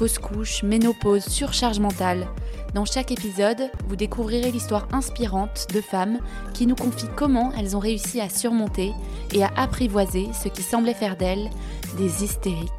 [0.00, 2.26] fausse couche, ménopause, surcharge mentale.
[2.72, 6.20] Dans chaque épisode, vous découvrirez l'histoire inspirante de femmes
[6.54, 8.94] qui nous confient comment elles ont réussi à surmonter
[9.34, 11.50] et à apprivoiser ce qui semblait faire d'elles
[11.98, 12.70] des hystériques.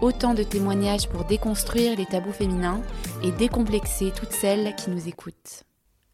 [0.00, 2.80] Autant de témoignages pour déconstruire les tabous féminins
[3.22, 5.64] et décomplexer toutes celles qui nous écoutent.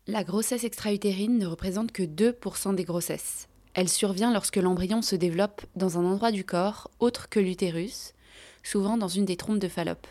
[0.08, 3.46] La grossesse extra-utérine ne représente que 2% des grossesses.
[3.74, 8.14] Elle survient lorsque l'embryon se développe dans un endroit du corps autre que l'utérus,
[8.62, 10.06] souvent dans une des trompes de Fallope.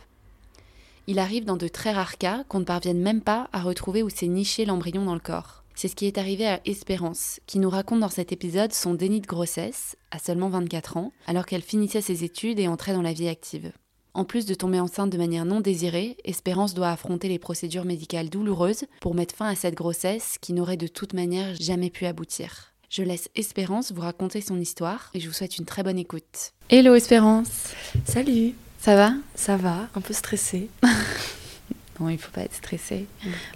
[1.07, 4.09] Il arrive dans de très rares cas qu'on ne parvienne même pas à retrouver où
[4.09, 5.63] s'est niché l'embryon dans le corps.
[5.73, 9.19] C'est ce qui est arrivé à Espérance, qui nous raconte dans cet épisode son déni
[9.21, 13.13] de grossesse, à seulement 24 ans, alors qu'elle finissait ses études et entrait dans la
[13.13, 13.71] vie active.
[14.13, 18.29] En plus de tomber enceinte de manière non désirée, Espérance doit affronter les procédures médicales
[18.29, 22.70] douloureuses pour mettre fin à cette grossesse qui n'aurait de toute manière jamais pu aboutir.
[22.91, 26.51] Je laisse Espérance vous raconter son histoire et je vous souhaite une très bonne écoute.
[26.69, 27.69] Hello Espérance
[28.03, 29.13] Salut Ça va?
[29.33, 30.67] Ça va, un peu stressée.
[32.01, 33.05] non, il faut pas être stressée.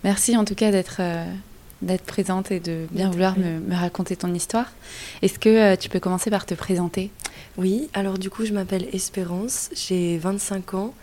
[0.06, 1.26] Merci en tout cas d'être euh,
[1.82, 4.72] d'être présente et de bien vouloir me, me, raconter ton histoire.
[5.22, 7.12] Est-ce que euh, tu peux commencer par te présenter?
[7.58, 10.94] Oui, alors du coup je m'appelle Espérance, j'ai 25 ans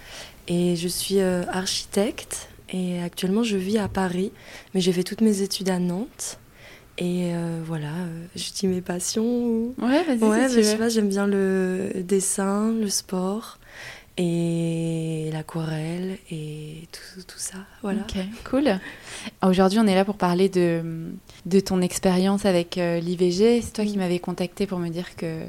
[0.48, 4.32] et je suis euh, architecte et actuellement je vis à Paris,
[4.72, 6.38] mais j'ai fait toutes mes études à Nantes.
[7.02, 9.74] Et euh, voilà, euh, je dis mes passions.
[9.76, 10.22] Ouais, vas-y.
[10.22, 13.58] Ouais, si je sais pas, j'aime bien le dessin, le sport
[14.18, 17.58] et l'aquarelle et tout, tout, ça.
[17.82, 18.02] Voilà.
[18.02, 18.78] Ok, cool.
[19.42, 21.10] Aujourd'hui, on est là pour parler de,
[21.44, 23.62] de ton expérience avec euh, l'IVG.
[23.62, 25.40] C'est toi qui m'avais contacté pour me dire que,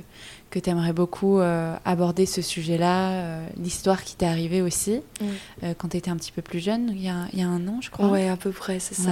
[0.53, 5.25] que tu aimerais beaucoup euh, aborder ce sujet-là, euh, l'histoire qui t'est arrivée aussi Mm.
[5.63, 7.47] euh, quand tu étais un petit peu plus jeune, il y a, il y a
[7.47, 8.09] un an, je crois.
[8.09, 9.11] Ouais, à peu près, c'est ça.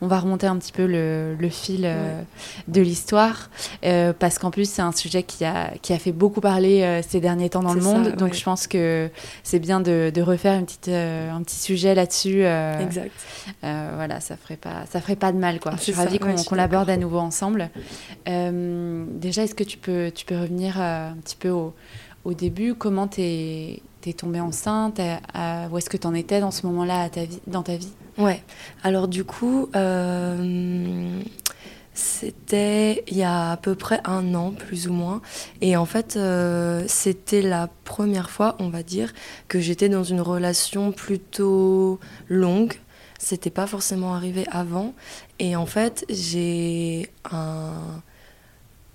[0.00, 2.24] On va remonter un petit peu le, le fil Ouais.
[2.68, 3.50] de l'histoire,
[4.18, 7.50] parce qu'en plus, c'est un sujet qui a, qui a fait beaucoup parler ces derniers
[7.50, 8.08] temps dans le ça, monde.
[8.16, 8.38] donc, ouais.
[8.38, 9.10] je pense que
[9.42, 12.42] c'est bien de, de refaire une petite, un petit sujet là-dessus.
[12.44, 13.10] Exact.
[13.62, 15.72] voilà, ça ferait pas, ça ferait pas de mal, quoi.
[15.76, 17.68] Je suis ravie qu'on qu'on l'aborde à nouveau ensemble.
[18.26, 21.74] Déjà, est-ce que tu peux, tu peux revenir euh, un petit peu au,
[22.34, 25.00] début Comment t'es es tombée enceinte?
[25.34, 27.08] À- Où est-ce que t'en étais dans ce moment-là
[27.46, 27.92] dans ta vie?
[28.18, 28.42] Ouais.
[28.82, 31.20] Alors du coup, euh,
[31.94, 35.20] c'était il y a à peu près un an, plus ou moins.
[35.60, 39.12] Et en fait, euh, c'était la première fois, on va dire,
[39.48, 41.98] que j'étais dans une relation plutôt
[42.28, 42.74] longue.
[43.18, 44.94] C'était pas forcément arrivé avant.
[45.38, 48.02] Et en fait, j'ai un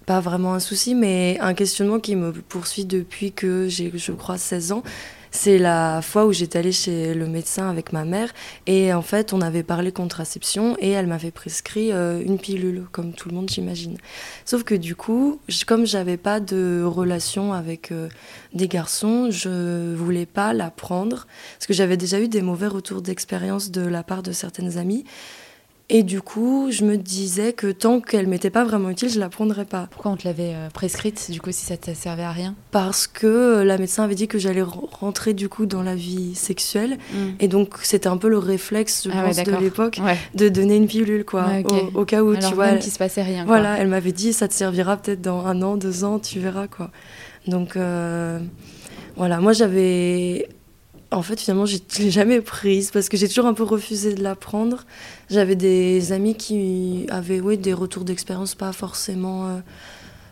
[0.05, 4.37] pas vraiment un souci, mais un questionnement qui me poursuit depuis que j'ai, je crois,
[4.37, 4.83] 16 ans.
[5.35, 8.33] C'est la fois où j'étais allée chez le médecin avec ma mère
[8.67, 13.11] et en fait on avait parlé contraception et elle m'avait prescrit euh, une pilule comme
[13.11, 13.97] tout le monde j'imagine.
[14.45, 18.07] Sauf que du coup, comme j'avais pas de relation avec euh,
[18.53, 21.27] des garçons, je voulais pas la prendre
[21.57, 25.03] parce que j'avais déjà eu des mauvais retours d'expérience de la part de certaines amies.
[25.87, 29.29] Et du coup, je me disais que tant qu'elle m'était pas vraiment utile, je la
[29.29, 29.87] prendrais pas.
[29.91, 32.55] Pourquoi on te l'avait euh, prescrite, du coup, si ça te servait à rien?
[32.71, 35.93] Parce que euh, la médecin avait dit que j'allais re- rentrer du coup dans la
[35.93, 36.97] vie sexuelle.
[37.39, 40.17] Et donc, c'était un peu le réflexe, je Ah ouais, pense, de l'époque, Ouais.
[40.33, 41.45] de donner une pilule, quoi.
[41.45, 41.63] Ouais,
[41.93, 42.65] au, au cas où, Alors tu vois.
[42.65, 43.45] même elle- se passait rien.
[43.45, 43.53] quoi.
[43.59, 46.65] Voilà, elle m'avait dit, ça te servira peut-être dans un an, deux ans, tu verras,
[46.67, 46.89] quoi.
[47.45, 48.39] Donc, euh,
[49.17, 50.49] voilà, moi j'avais.
[51.11, 54.13] En fait, finalement, je ne l'ai jamais prise parce que j'ai toujours un peu refusé
[54.15, 54.83] de la prendre.
[55.29, 59.47] J'avais des amis qui avaient oui, des retours d'expérience pas forcément.
[59.47, 59.59] euh,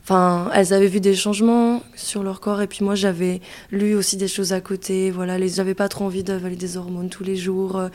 [0.04, 3.40] Enfin, elles avaient vu des changements sur leur corps et puis moi j'avais
[3.72, 5.12] lu aussi des choses à côté.
[5.12, 7.78] Voilà, les- j'avais pas trop envie d'avaler des hormones tous les jours.
[7.78, 7.90] euh,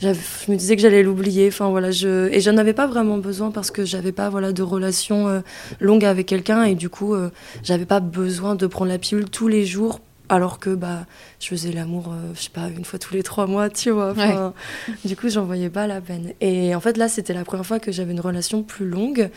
[0.00, 0.08] Je
[0.52, 1.48] me disais que j'allais l'oublier.
[1.48, 4.62] Enfin voilà, je et j'en avais pas vraiment besoin parce que j'avais pas voilà de
[4.62, 5.40] relation euh,
[5.80, 7.30] longue avec quelqu'un et du coup euh,
[7.64, 11.06] j'avais pas besoin de prendre la pilule tous les jours alors que bah
[11.40, 14.14] je faisais l'amour euh, je sais pas une fois tous les trois mois tu vois
[15.04, 16.32] du coup j'en voyais pas la peine.
[16.40, 19.30] Et en fait là c'était la première fois que j'avais une relation plus longue.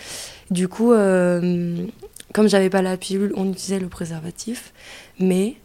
[0.49, 1.85] Du coup euh,
[2.33, 4.73] comme j'avais pas la pilule on utilisait le préservatif.
[5.19, 5.55] Mais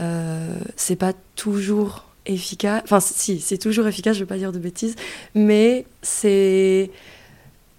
[0.00, 2.82] euh, c'est pas toujours efficace.
[2.84, 4.96] Enfin si c'est toujours efficace je vais pas dire de bêtises.
[5.34, 6.90] Mais c'est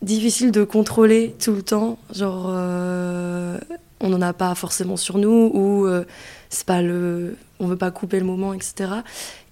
[0.02, 1.98] difficile de contrôler tout le temps.
[2.14, 3.58] Genre euh,
[4.00, 5.88] on n'en a pas forcément sur nous ou
[6.54, 8.90] c'est pas le on veut pas couper le moment, etc.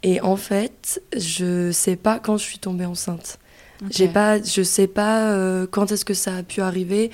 [0.04, 3.38] Et en fait, je sais pas quand je suis tombée enceinte.
[3.82, 3.88] Ok.
[3.92, 7.10] J'ai pas, je sais pas euh, quand est-ce que ça a pu arriver.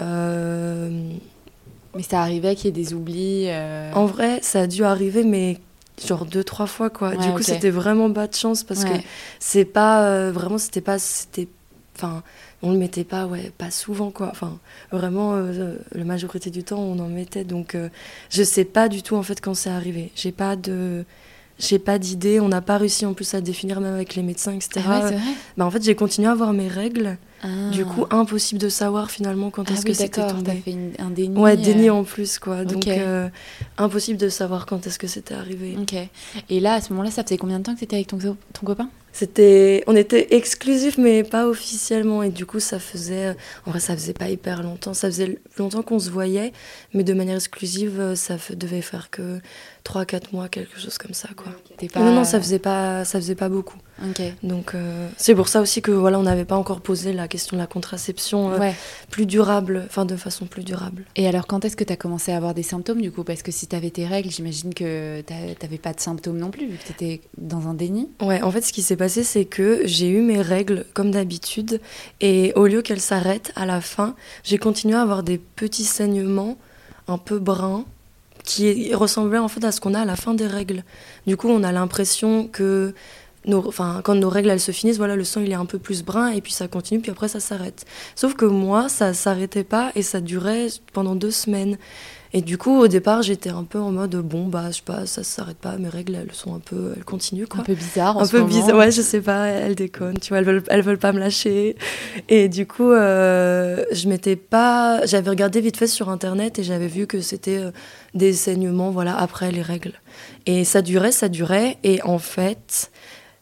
[0.00, 0.90] Euh,
[1.94, 3.44] Mais ça arrivait qu'il y ait des oublis.
[3.48, 5.58] euh, en vrai, ça a dû arriver, mais
[6.06, 7.10] genre deux trois fois quoi.
[7.10, 8.92] Ouais, du coup, c'était vraiment bas de chance parce que
[9.38, 11.48] c'est pas vraiment, c'était pas, c'était,
[11.96, 12.22] enfin,
[12.62, 14.28] on le mettait pas, ouais, pas souvent quoi.
[14.30, 14.58] Enfin,
[14.92, 17.44] vraiment, euh, la majorité du temps, on en mettait.
[17.44, 17.88] Donc, euh,
[18.30, 20.10] je sais pas du tout en fait quand c'est arrivé.
[20.14, 21.04] J'ai pas de
[21.58, 24.52] j'ai pas d'idée, on n'a pas réussi en plus à définir même avec les médecins,
[24.52, 24.80] etc.
[24.88, 25.16] Ah ouais,
[25.58, 27.18] bah, en fait, j'ai continué à avoir mes règles.
[27.42, 27.48] Ah.
[27.70, 30.62] Du coup, impossible de savoir finalement quand ah est-ce oui, que c'était tombé.
[30.64, 31.38] fait une- un déni.
[31.38, 32.64] Ouais, déni euh, en plus, quoi.
[32.64, 33.28] Donc, euh,
[33.78, 35.76] impossible de savoir quand est-ce que c'était arrivé.
[35.80, 35.94] Ok.
[36.50, 38.66] Et là, à ce moment-là, ça faisait combien de temps que t'étais avec ton, ton
[38.66, 38.88] copain?
[39.12, 42.22] C'était, on était exclusifs, mais pas officiellement.
[42.22, 43.34] Et du coup, ça faisait,
[43.66, 44.94] en vrai, ça faisait pas hyper longtemps.
[44.94, 46.52] Ça faisait longtemps qu'on se voyait,
[46.94, 49.40] mais de manière exclusive, euh, ça devait faire que
[49.84, 51.52] 3-4 mois, quelque chose comme ça, quoi.
[51.92, 52.00] Pas...
[52.00, 53.78] Non, non, ça faisait pas, ça faisait pas beaucoup.
[54.42, 57.56] Donc, euh, c'est pour ça aussi que voilà, on n'avait pas encore posé la question
[57.56, 58.74] de la contraception euh, Ouais.
[59.10, 61.04] plus durable, enfin de façon plus durable.
[61.16, 63.24] Et alors, quand est-ce que t'as commencé à avoir des symptômes du coup?
[63.24, 66.66] Parce que si t'avais tes règles, j'imagine que t'a- t'avais pas de symptômes non plus,
[66.66, 68.08] vu que t'étais dans un déni.
[68.22, 71.80] Ouais, en fait, ce qui s'est passé, c'est que j'ai eu mes règles comme d'habitude,
[72.22, 76.56] et au lieu qu'elles s'arrêtent à la fin, j'ai continué à avoir des petits saignements
[77.08, 77.84] un peu bruns
[78.44, 80.84] qui ressemblaient en fait à ce qu'on a à la fin des règles.
[81.26, 82.94] Du coup, on a l'impression que
[83.48, 86.02] enfin, quand nos règles elles se finissent, voilà, le sang il est un peu plus
[86.02, 87.86] brun et puis ça continue, puis après ça s'arrête.
[88.14, 91.78] Sauf que moi, ça s'arrêtait pas et ça durait pendant deux semaines.
[92.32, 95.04] Et du coup, au départ, j'étais un peu en mode bon, bah, je sais pas,
[95.04, 97.60] ça s'arrête pas, mes règles elles sont un peu, elles continuent quoi.
[97.60, 100.28] Un peu bizarre en un ce peu bizarre ouais je sais pas elles déconnent tu
[100.28, 101.76] vois elles veulent elles veulent pas me lâcher.
[102.28, 106.86] Et du coup euh, je m'étais pas j'avais regardé vite fait sur internet et j'avais
[106.86, 107.72] vu que c'était euh,
[108.14, 109.94] des saignements voilà après les règles.
[110.46, 111.78] Et ça durait ça durait.
[111.82, 112.92] Et en fait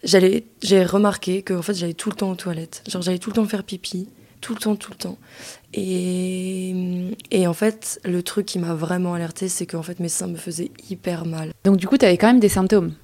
[0.03, 2.83] j'allais j'ai remarqué que en fait j'allais tout le temps aux toilettes.
[2.89, 4.09] Genre j'allais tout le temps faire pipi
[4.41, 5.19] tout le temps tout le temps
[5.75, 6.75] et,
[7.31, 10.37] et en fait le truc qui m'a vraiment alertée c'est qu'en fait mes seins me
[10.37, 12.95] faisaient hyper mal Donc du coup, t'avais quand même des symptômes.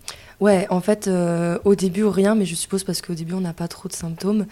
[0.40, 3.52] Ouais, en fait, euh, au début, rien, mais je suppose parce qu'au début, on n'a
[3.52, 4.46] pas trop de symptômes.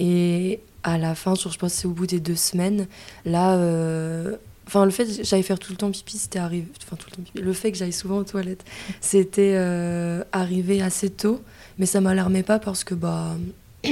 [0.00, 2.86] Et à la fin, je pense que c'est au bout des deux semaines,
[3.24, 3.54] là.
[3.56, 4.36] euh,
[4.66, 6.66] Enfin, le fait que j'aille faire tout le temps pipi, c'était arrivé.
[6.84, 7.40] Enfin, tout le temps pipi.
[7.40, 8.64] Le fait que j'aille souvent aux toilettes,
[9.00, 11.40] c'était euh, arrivé assez tôt.
[11.78, 13.36] Mais ça m'alarmait pas parce que, bah.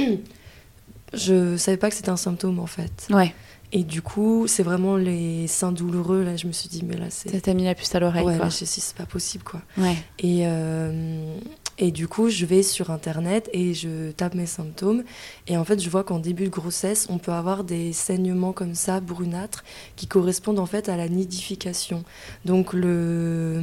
[1.13, 3.07] je savais pas que c'était un symptôme, en fait.
[3.09, 3.33] Ouais.
[3.73, 6.23] Et du coup, c'est vraiment les seins douloureux.
[6.23, 7.29] Là, je me suis dit, mais là, c'est.
[7.29, 8.25] Ça t'a mis la puce à l'oreille.
[8.25, 8.45] Ouais, quoi.
[8.45, 9.61] là, je sais, c'est pas possible, quoi.
[9.77, 9.95] Ouais.
[10.19, 11.37] Et, euh,
[11.77, 15.03] et du coup, je vais sur Internet et je tape mes symptômes.
[15.47, 18.73] Et en fait, je vois qu'en début de grossesse, on peut avoir des saignements comme
[18.73, 19.65] ça, brunâtres,
[19.97, 22.05] qui correspondent en fait à la nidification.
[22.45, 23.61] Donc, le,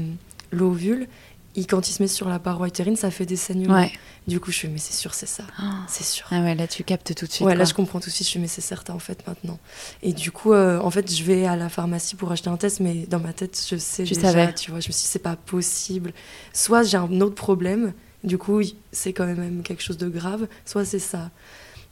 [0.53, 1.09] l'ovule,
[1.57, 3.75] il, quand il se met sur la paroi utérine, ça fait des saignements.
[3.75, 3.93] Ouais.
[4.27, 5.45] Du coup, je fais, mais c'est sûr, c'est ça.
[5.59, 6.27] Ah C'est sûr.
[6.33, 7.47] ouais, là tu captes tout de suite.
[7.47, 9.59] Ouais, là je comprends tout de suite, je fais mais c'est certain en fait maintenant.
[10.03, 12.81] Et du coup, euh, en fait, je vais à la pharmacie pour acheter un test,
[12.81, 14.55] mais dans ma tête, je sais Tu déjà, savais.
[14.55, 16.13] tu vois, je me suis dit c'est pas possible.
[16.53, 17.93] Soit j'ai un autre problème,
[18.25, 18.61] du coup
[18.93, 21.31] c'est quand même quelque chose de grave, soit c'est ça.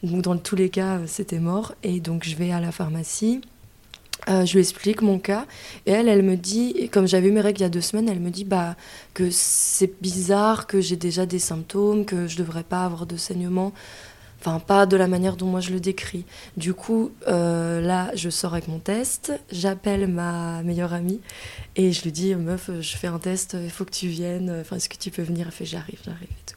[0.02, 1.74] Donc dans tous les cas, c'était mort.
[1.84, 3.40] Et donc je vais à la pharmacie.
[4.28, 5.46] Euh, je lui explique mon cas
[5.84, 8.08] et elle, elle me dit, comme j'avais eu mes règles il y a deux semaines,
[8.08, 8.76] elle me dit bah,
[9.14, 13.72] que c'est bizarre, que j'ai déjà des symptômes, que je devrais pas avoir de saignement.
[14.38, 16.24] Enfin, pas de la manière dont moi je le décris.
[16.56, 21.20] Du coup, euh, là, je sors avec mon test, j'appelle ma meilleure amie
[21.76, 24.58] et je lui dis Meuf, je fais un test, il faut que tu viennes.
[24.60, 25.46] Enfin, est-ce que tu peux venir?
[25.46, 26.56] Elle fait J'arrive, j'arrive et tout.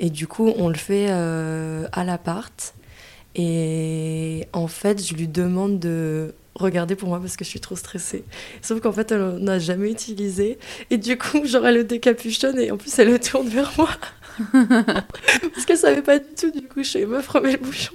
[0.00, 2.74] Et du coup, on le fait euh, à l'appart.
[3.34, 7.76] Et en fait, je lui demande de regarder pour moi parce que je suis trop
[7.76, 8.24] stressée.
[8.62, 10.58] Sauf qu'en fait, elle n'a jamais utilisé.
[10.90, 13.90] Et du coup, genre, elle le décapuchonne et en plus, elle le tourne vers moi.
[14.52, 16.50] parce qu'elle savait pas du tout.
[16.50, 17.94] Du coup, je suis meuf, remets le bouchon.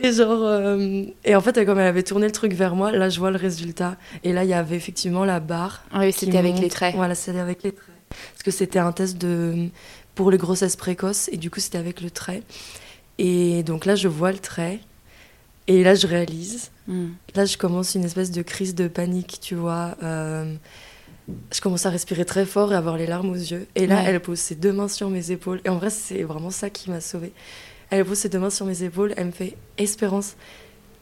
[0.00, 3.08] Et genre, euh, et en fait, comme elle avait tourné le truc vers moi, là,
[3.08, 3.96] je vois le résultat.
[4.24, 5.82] Et là, il y avait effectivement la barre.
[5.94, 6.94] Oui, qui c'était avec les traits.
[6.94, 7.94] Voilà, c'était avec les traits.
[8.32, 9.68] Parce que c'était un test de
[10.14, 12.42] pour les grossesses précoces et du coup, c'était avec le trait.
[13.18, 14.80] Et donc là, je vois le trait.
[15.66, 16.70] Et là, je réalise.
[16.86, 17.08] Hmm.
[17.34, 19.96] Là, je commence une espèce de crise de panique, tu vois.
[20.02, 20.54] Euh,
[21.52, 23.66] je commence à respirer très fort et avoir les larmes aux yeux.
[23.74, 24.04] Et là, Ouais.
[24.06, 25.60] elle pose ses deux mains sur mes épaules.
[25.64, 27.32] Et en vrai, c'est vraiment ça qui m'a sauvée.
[27.90, 29.12] Elle pose ses deux mains sur mes épaules.
[29.16, 30.36] Elle me fait Espérance,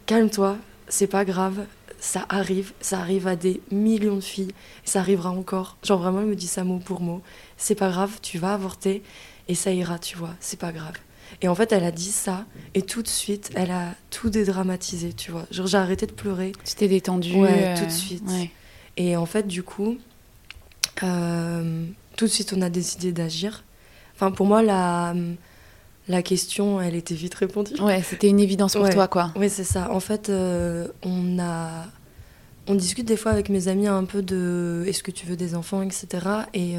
[0.06, 0.56] calme-toi,
[0.88, 1.64] c'est pas grave.
[2.00, 4.50] Ça arrive, ça arrive à des millions de filles.
[4.84, 5.76] Et ça arrivera encore.
[5.84, 7.22] Genre, vraiment, elle me dit ça mot pour mot.
[7.56, 9.02] C'est pas grave, tu vas avorter
[9.48, 10.34] et ça ira, tu vois.
[10.40, 10.94] C'est pas grave.
[11.42, 15.12] Et en fait, elle a dit ça, et tout de suite, elle a tout dédramatisé,
[15.12, 15.46] tu vois.
[15.50, 16.52] Genre, j'ai arrêté de pleurer.
[16.64, 17.34] Tu t'es détendu.
[17.34, 18.24] Ouais, euh, tout de suite.
[18.28, 18.50] ouais.
[18.96, 19.98] Et en fait, du coup,
[21.02, 21.84] euh,
[22.16, 23.64] tout de suite, on a décidé d'agir.
[24.14, 25.14] Enfin, pour moi, la,
[26.08, 27.74] la question, elle était vite répondue.
[27.80, 28.92] Ouais, c'était une évidence pour Ouais.
[28.92, 29.32] toi, quoi.
[29.36, 29.90] Oui, c'est ça.
[29.92, 31.84] En fait, euh, on a.
[32.68, 35.54] On discute des fois avec mes amis un peu de est-ce que tu veux des
[35.54, 36.06] enfants, etc.
[36.52, 36.74] Et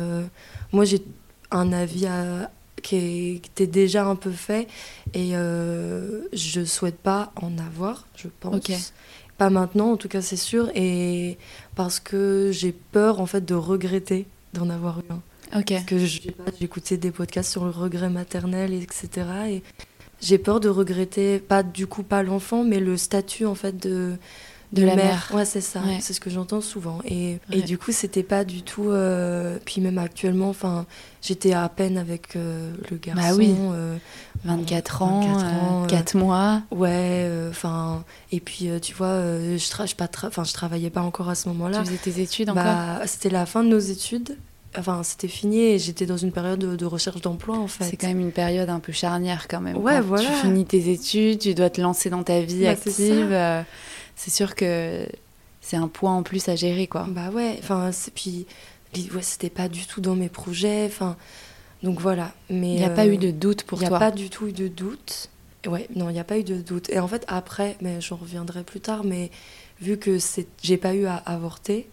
[0.73, 1.01] moi, j'ai
[1.49, 4.67] un avis à- qui, était déjà un peu fait
[5.13, 8.93] et euh, je souhaite pas en avoir, je pense.
[9.37, 10.71] Pas maintenant, en tout cas, c'est sûr.
[10.73, 11.37] Et
[11.75, 15.21] parce que j'ai peur, en fait, de regretter d'en avoir eu un
[15.59, 15.73] Ok.
[15.85, 19.27] que je sais pas, j'écoutais des podcasts sur le regret maternel, etc.
[19.49, 19.63] Et
[20.19, 24.17] j'ai peur de regretter, pas du coup pas l'enfant, mais le statut en fait de,
[24.73, 25.29] De la mère.
[25.33, 25.99] Ouais, c'est ça, Ouais.
[26.01, 26.99] c'est ce que j'entends souvent.
[27.05, 27.59] Et, Ouais.
[27.59, 28.89] et du coup, c'était pas du tout.
[28.89, 30.85] euh, Puis même actuellement, enfin,
[31.21, 33.21] j'étais à peine avec euh, le garçon.
[33.21, 33.55] Bah oui.
[33.73, 33.95] euh,
[34.43, 36.61] 24 ans, 24 ans, euh, 4 mois.
[36.71, 38.03] ouais, enfin.
[38.31, 41.29] et puis, euh, tu vois, euh, je, tra- je, pas tra- je travaillais pas encore
[41.29, 41.79] à ce moment-là.
[41.79, 42.63] Tu faisais tes études encore?
[42.63, 44.37] Bah, c'était la fin de nos études.
[44.77, 47.85] Enfin, c'était fini et j'étais dans une période de, de recherche d'emploi en fait.
[47.85, 49.77] C'est quand même une période un peu charnière quand même.
[49.77, 50.25] Ouais, Quand voilà.
[50.29, 53.29] Tu finis tes études, tu dois te lancer dans ta vie Bah, active.
[53.31, 53.63] euh,
[54.17, 55.07] C'est sûr que
[55.61, 57.05] c'est un point en plus à gérer, quoi.
[57.07, 58.45] Bah ouais, enfin, puis
[59.13, 60.85] ouais, c'était pas du tout dans mes projets.
[60.87, 61.15] Enfin,
[61.83, 62.33] donc voilà.
[62.49, 63.99] Mais Il n'y a euh, pas eu de doute pour Il n'y a toi.
[63.99, 65.29] pas du tout eu de doute.
[65.67, 66.89] Ouais, non, il n'y a pas eu de doute.
[66.89, 69.29] Et en fait, après, mais j'en reviendrai plus tard, mais
[69.81, 71.87] vu que c'est, j'ai pas eu à avorter,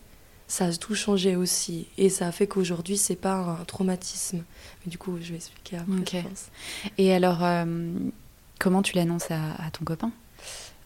[0.49, 1.87] ça a tout changé aussi.
[1.99, 4.39] Et ça a fait qu'aujourd'hui, c'est pas un traumatisme.
[4.85, 6.11] Mais du coup, je vais expliquer après, Ok.
[6.13, 6.45] je pense.
[6.97, 7.65] Et alors, euh,
[8.59, 10.11] comment tu l'annonces à, à ton copain?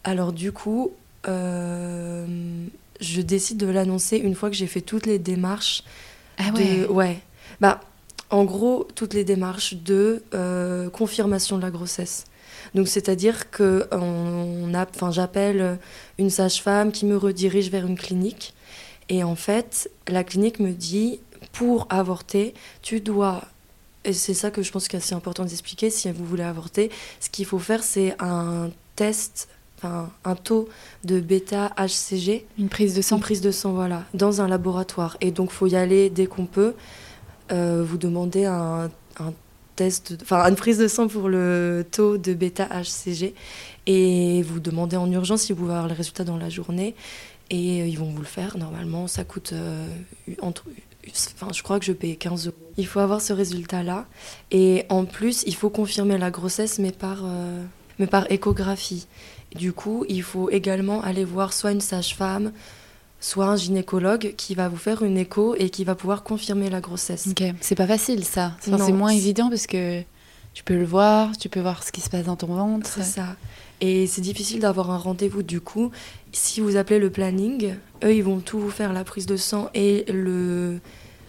[0.04, 0.90] Alors du coup, euh,
[1.25, 5.82] je décide de l'annoncer une fois que j'ai fait toutes les démarches.
[6.38, 7.20] Ah de- ouais.
[7.60, 7.80] Bah,
[8.30, 12.25] en gros, toutes les démarches de euh, confirmation de la grossesse.
[12.75, 15.78] Donc c'est-à-dire que on a, enfin, j'appelle
[16.18, 18.54] une sage-femme qui me redirige vers une clinique.
[19.08, 21.20] Et en fait, la clinique me dit,
[21.52, 23.42] pour avorter, tu dois,
[24.04, 27.30] et c'est ça que je pense que c'est important d'expliquer, si vous voulez avorter, ce
[27.30, 29.48] qu'il faut faire, c'est un test,
[29.82, 30.68] un taux
[31.04, 35.16] de bêta-HCG, Une prise de sang sans prise de sang, voilà, dans un laboratoire.
[35.20, 36.75] Et donc, faut y aller dès qu'on peut.
[37.50, 39.32] Euh, vous demandez un, un
[39.76, 43.35] test, enfin, une prise de sang pour le taux de bêta-HCG.
[43.87, 46.94] Et vous demandez en urgence si vous pouvez avoir les résultats dans la journée.
[47.50, 48.58] Et euh, ils vont vous le faire.
[48.58, 49.87] Normalement, ça coûte euh,
[50.42, 50.64] entre.
[51.35, 52.56] Enfin, je crois que je paye 15 euros.
[52.76, 54.06] Il faut avoir ce résultat-là.
[54.50, 57.64] Et en plus, il faut confirmer la grossesse, mais par, euh,
[57.99, 59.06] mais par échographie.
[59.58, 62.52] Du coup, il faut également aller voir soit une sage-femme,
[63.20, 66.80] soit un gynécologue qui va vous faire une écho et qui va pouvoir confirmer la
[66.80, 67.26] grossesse.
[67.28, 68.52] Ok, c'est pas facile ça.
[68.66, 70.02] Enfin, c'est moins évident parce que
[70.54, 72.88] tu peux le voir, tu peux voir ce qui se passe dans ton ventre.
[72.88, 73.36] C'est ça.
[73.80, 75.90] Et c'est difficile d'avoir un rendez-vous du coup.
[76.32, 77.74] Si vous appelez le planning,
[78.04, 80.80] eux, ils vont tout vous faire, la prise de sang et le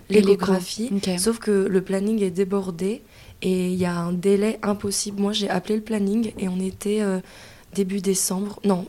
[0.09, 0.89] l'échographie.
[0.95, 1.19] Ok.
[1.19, 3.03] Sauf que le planning est débordé
[3.41, 5.21] et il y a un délai impossible.
[5.21, 7.19] Moi, j'ai appelé le planning et on était euh,
[7.73, 8.88] début décembre, non,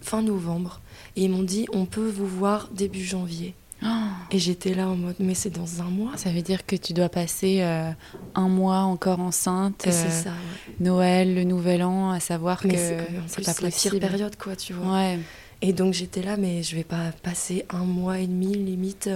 [0.00, 0.80] fin novembre.
[1.16, 3.54] Et ils m'ont dit, on peut vous voir début janvier.
[3.84, 3.88] Oh,
[4.30, 6.16] Et j'étais là en mode, mais c'est dans un mois.
[6.16, 7.90] ça veut dire que tu dois passer euh,
[8.36, 10.74] un mois encore enceinte, euh, ça, ouais.
[10.78, 12.78] Noël, le Nouvel An, à savoir Mais que
[13.26, 14.94] c'est pas la pire période, quoi, tu vois.
[14.94, 15.18] Ouais.
[15.62, 19.08] Et donc j'étais là, mais je vais pas passer un mois et demi limite.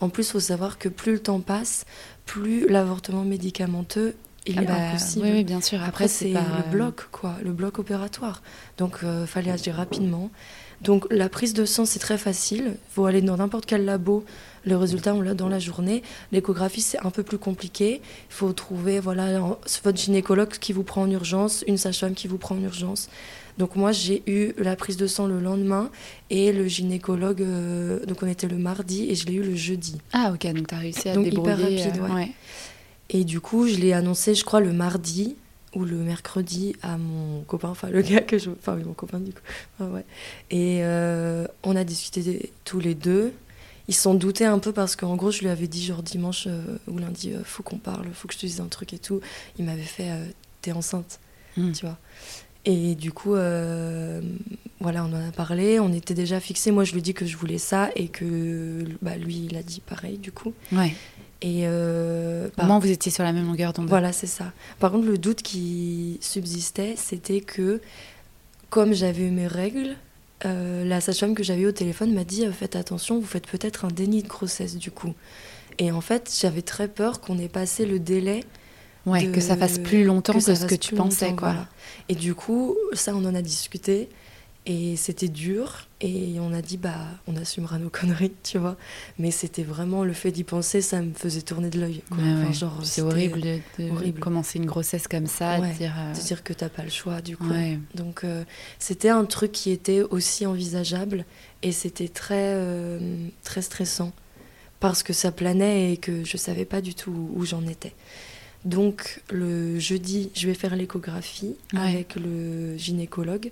[0.00, 1.84] En plus, faut savoir que plus le temps passe,
[2.26, 4.14] plus l'avortement médicamenteux
[4.46, 5.24] il Ah est bah, impossible.
[5.24, 5.82] Oui, oui, bien sûr.
[5.82, 8.42] Après, c'est par, le bloc, quoi, le bloc opératoire.
[8.78, 10.30] Donc, euh, fallait agir rapidement.
[10.80, 12.64] Donc, la prise de sang, c'est très facile.
[12.74, 14.24] Il faut aller dans n'importe quel labo.
[14.64, 16.02] Le résultat, on l'a dans la journée.
[16.32, 18.00] L'échographie, c'est un peu plus compliqué.
[18.30, 19.38] Il faut trouver, voilà,
[19.84, 23.08] votre gynécologue qui vous prend en urgence, une sage-femme qui vous prend en urgence.
[23.58, 25.90] Donc, moi, j'ai eu la prise de sang le lendemain
[26.30, 29.98] et le gynécologue, euh, donc on était le mardi et je l'ai eu le jeudi.
[30.12, 31.82] Ah, ok, donc tu as réussi à Donc, te hyper débrouiller.
[31.84, 32.30] rapide, euh, ouais.
[33.12, 35.36] Et du coup, je l'ai annoncé, je crois, le mardi
[35.74, 38.50] ou le mercredi à mon copain, enfin le gars que je...
[38.50, 39.40] Enfin oui, mon copain du coup.
[39.80, 40.04] Ouais, ouais.
[40.50, 43.32] Et euh, on a discuté tous les deux.
[43.88, 46.62] Ils s'en doutaient un peu parce qu'en gros, je lui avais dit genre dimanche euh,
[46.88, 49.20] ou lundi, euh, faut qu'on parle, faut que je te dise un truc et tout.
[49.58, 50.24] Il m'avait fait, euh,
[50.60, 51.20] t'es enceinte,
[51.56, 51.72] Hmm.
[51.72, 51.98] tu vois.
[52.64, 53.30] Et du coup,
[54.80, 56.70] voilà, on en a parlé, on était déjà fixés.
[56.70, 59.62] Moi, je lui ai dit que je voulais ça et que bah, lui, il a
[59.62, 60.52] dit pareil, du coup.
[60.70, 60.94] Ouais.
[61.42, 63.88] Et euh, Au par- moins, vous étiez sur la même longueur d'onde.
[63.88, 64.52] voilà, c'est ça.
[64.78, 67.80] Par contre, le doute qui subsistait, c'était que,
[68.70, 69.96] comme j'avais eu mes règles,
[70.44, 73.84] euh, la sage-femme que j'avais au téléphone m'a dit euh, Faites attention, vous faites peut-être
[73.84, 75.14] un déni de grossesse du coup.
[75.78, 78.44] Et en fait, j'avais très peur qu'on ait passé le délai.
[79.04, 81.50] Ouais, de- que ça fasse plus longtemps que, ce que tu pensais, quoi.
[81.50, 81.68] voilà.
[82.08, 84.08] Et du coup, ça, on en a discuté.
[84.64, 85.88] Et c'était dur.
[86.00, 86.94] Et on a dit, bah,
[87.26, 88.76] on assumera nos conneries, tu vois.
[89.18, 92.02] Mais c'était vraiment le fait d'y penser, ça me faisait tourner de l'œil.
[92.08, 92.18] quoi.
[92.18, 92.52] Ouais, Enfin, ouais.
[92.52, 94.20] genre, C'est horrible de, de horrible.
[94.20, 95.72] commencer une grossesse comme ça, Ouais.
[95.72, 95.94] de dire.
[95.98, 97.48] euh, De dire que t'as pas le choix, du coup.
[97.50, 97.78] ouais.
[97.96, 98.44] Donc, euh,
[98.78, 101.24] c'était un truc qui était aussi envisageable.
[101.64, 103.00] Et c'était très, euh,
[103.42, 104.12] très stressant.
[104.78, 107.94] Parce que ça planait et que je savais pas du tout où j'en étais.
[108.64, 111.80] Donc, le jeudi, je vais faire l'échographie Ouais.
[111.80, 113.50] avec le gynécologue.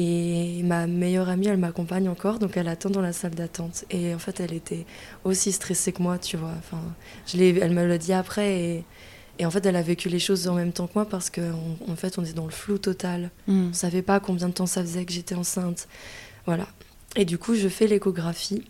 [0.00, 3.84] Et ma meilleure amie, elle m'accompagne encore, donc elle attend dans la salle d'attente.
[3.90, 4.86] Et en fait, elle était
[5.24, 6.54] aussi stressée que moi, tu vois.
[6.56, 6.80] Enfin,
[7.26, 8.60] je elle me l'a dit après.
[8.60, 8.84] Et,
[9.40, 11.76] et en fait, elle a vécu les choses en même temps que moi parce qu'en
[11.88, 13.32] en fait, on est dans le flou total.
[13.48, 13.70] Mm.
[13.70, 15.88] On savait pas combien de temps ça faisait que j'étais enceinte.
[16.46, 16.68] Voilà.
[17.16, 18.62] Et du coup, je fais l'échographie.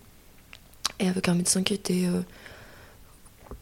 [0.98, 2.22] Et avec un médecin qui était euh,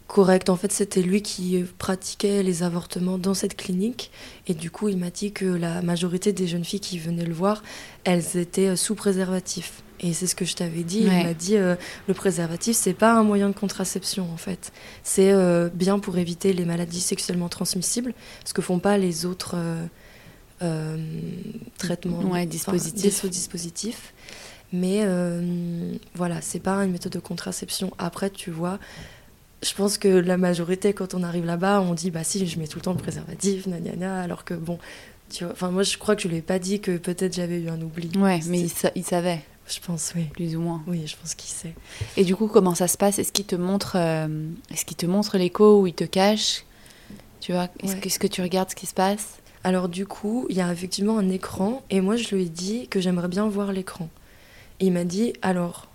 [0.07, 0.49] correct.
[0.51, 4.11] En fait, c'était lui qui pratiquait les avortements dans cette clinique.
[4.47, 7.35] Et du coup, il m'a dit que la majorité des jeunes filles qui venaient le
[7.35, 7.63] voir,
[8.05, 9.83] elles étaient euh, sous préservatif.
[10.01, 11.07] Et c'est ce que je t'avais dit.
[11.09, 11.21] Ouais.
[11.21, 11.75] Il m'a dit euh,
[12.07, 14.71] le préservatif, c'est pas un moyen de contraception en fait.
[15.03, 18.13] C'est euh, bien pour éviter les maladies sexuellement transmissibles,
[18.45, 19.57] ce que font pas les autres
[20.63, 20.97] euh,
[21.79, 23.23] traitements, Ouais, dispositifs.
[23.23, 24.13] dis- dispositifs.
[24.73, 25.07] Mais
[26.15, 27.93] voilà, c'est pas une méthode de contraception.
[27.99, 28.79] Après, tu vois,
[29.63, 32.67] je pense que la majorité, quand on arrive là-bas, on dit bah si, je mets
[32.67, 34.79] tout le temps le préservatif, gna, alors que bon,
[35.31, 37.61] tu vois, enfin moi je crois que je lui ai pas dit que peut-être j'avais
[37.61, 38.11] eu un oubli.
[38.19, 40.25] Ouais, mais il, sa- il savait, je pense oui.
[40.33, 40.83] plus ou moins.
[40.87, 41.75] Oui, je pense qu'il sait.
[42.17, 43.19] Et du coup, comment ça se passe?
[43.19, 46.65] Est-ce qu'il te montre, euh, est-ce qu'il te montre l'écho ou il te cache?
[47.41, 48.01] Tu vois Est-ce Ouais.
[48.01, 49.37] que, que tu regardes ce qui se passe?
[49.65, 52.87] Alors du coup, il y a effectivement un écran et moi je lui ai dit
[52.89, 54.09] que j'aimerais bien voir l'écran.
[54.79, 55.89] Il m'a dit alors,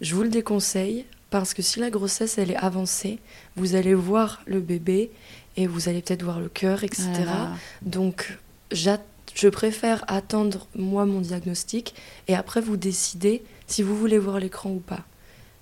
[0.00, 3.18] je vous le déconseille parce que si la grossesse elle est avancée,
[3.56, 5.10] vous allez voir le bébé
[5.56, 7.08] et vous allez peut-être voir le cœur, etc.
[7.28, 7.54] Ah.
[7.82, 8.38] Donc
[8.70, 11.94] je préfère attendre moi mon diagnostic
[12.28, 15.04] et après vous décidez si vous voulez voir l'écran ou pas.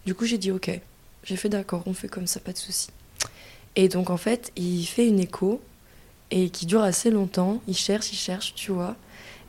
[0.07, 0.81] Du coup j'ai dit ok,
[1.23, 2.89] j'ai fait d'accord, on fait comme ça, pas de souci.
[3.77, 5.61] Et donc en fait il fait une écho
[6.31, 7.63] et qui dure assez longtemps.
[7.69, 8.97] Il cherche, il cherche, tu vois.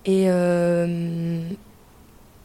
[0.05, 1.41] Et, euh,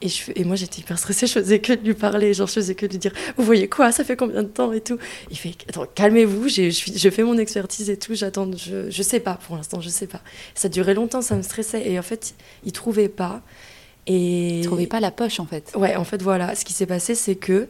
[0.03, 1.27] et, je, fais- et moi, j'étais hyper stressée.
[1.27, 2.33] Je faisais que de lui parler.
[2.35, 4.73] Genre, je faisais que de lui dire Vous voyez quoi Ça fait combien de temps
[4.73, 4.99] Et tout.
[5.31, 6.49] Il fait Attends, calmez-vous.
[6.49, 8.15] j'ai- Je, je fais mon expertise et tout.
[8.15, 8.51] J'attends.
[8.57, 9.81] Je, je sais pas pour l'instant.
[9.81, 10.21] Je sais pas.
[10.55, 11.23] Ça durait longtemps.
[11.23, 11.89] Ça me stressait.
[11.89, 12.35] Et en fait,
[12.65, 13.43] il trouvait pas.
[14.07, 15.71] Et trouvait pas la poche en fait.
[15.77, 17.69] Ouais, en fait, voilà, ce qui s'est passé, c'est que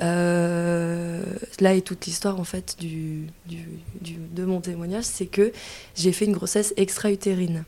[0.00, 1.22] euh,
[1.60, 3.68] là est toute l'histoire en fait du, du-
[4.00, 5.52] du- de mon témoignage, c'est que
[5.96, 7.64] j'ai fait une grossesse extra-utérine.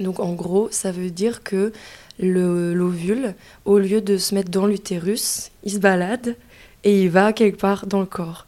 [0.00, 1.72] Donc en gros, ça veut dire que
[2.18, 6.36] l'ovule, au lieu de se mettre dans l'utérus, il se balade
[6.84, 8.46] et il va quelque part dans le corps.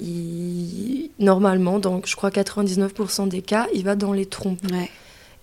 [0.00, 4.60] Il- normalement, dans je crois 99% des cas, il va dans les trompes.
[4.70, 4.90] Ouais.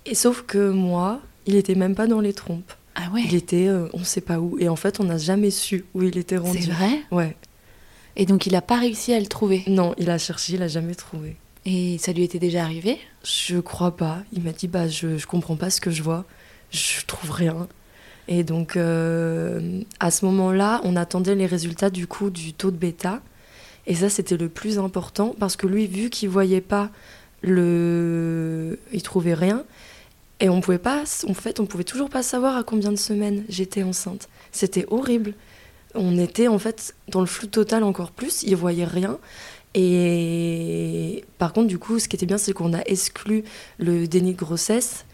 [0.06, 2.74] Et sauf que moi, il était même pas dans les trompes.
[2.96, 4.58] Ah ouais Il était, euh, on sait pas où.
[4.60, 6.62] Et en fait, on n'a jamais su où il était rendu.
[6.62, 7.02] C'est vrai?
[7.12, 7.36] Ouais.
[8.16, 9.64] Et donc il a pas réussi à le trouver?
[9.68, 11.36] Non, il a cherché, il a jamais trouvé.
[11.66, 13.00] Et ça lui était déjà arrivé?
[13.24, 14.20] Je crois pas.
[14.34, 16.26] Il m'a dit, bah, je, je comprends pas ce que je vois.
[16.74, 17.68] Je trouve rien.
[18.28, 22.78] Et donc, euh, à ce moment-là, on attendait les résultats du coup du taux de
[22.78, 23.22] bêta.
[23.86, 26.90] Et ça, c'était le plus important parce que lui, vu qu'il voyait pas
[27.42, 29.64] le, il trouvait rien.
[30.40, 33.44] Et on pouvait pas, en fait, on pouvait toujours pas savoir à combien de semaines
[33.50, 34.30] j'étais enceinte.
[34.52, 35.34] C'était horrible.
[35.96, 38.44] On était en fait dans le flou total encore plus.
[38.44, 39.20] Il voyait rien.
[39.76, 43.44] Et par contre, du coup, ce qui était bien, c'est qu'on a exclu
[43.78, 45.06] le déni de grossesse.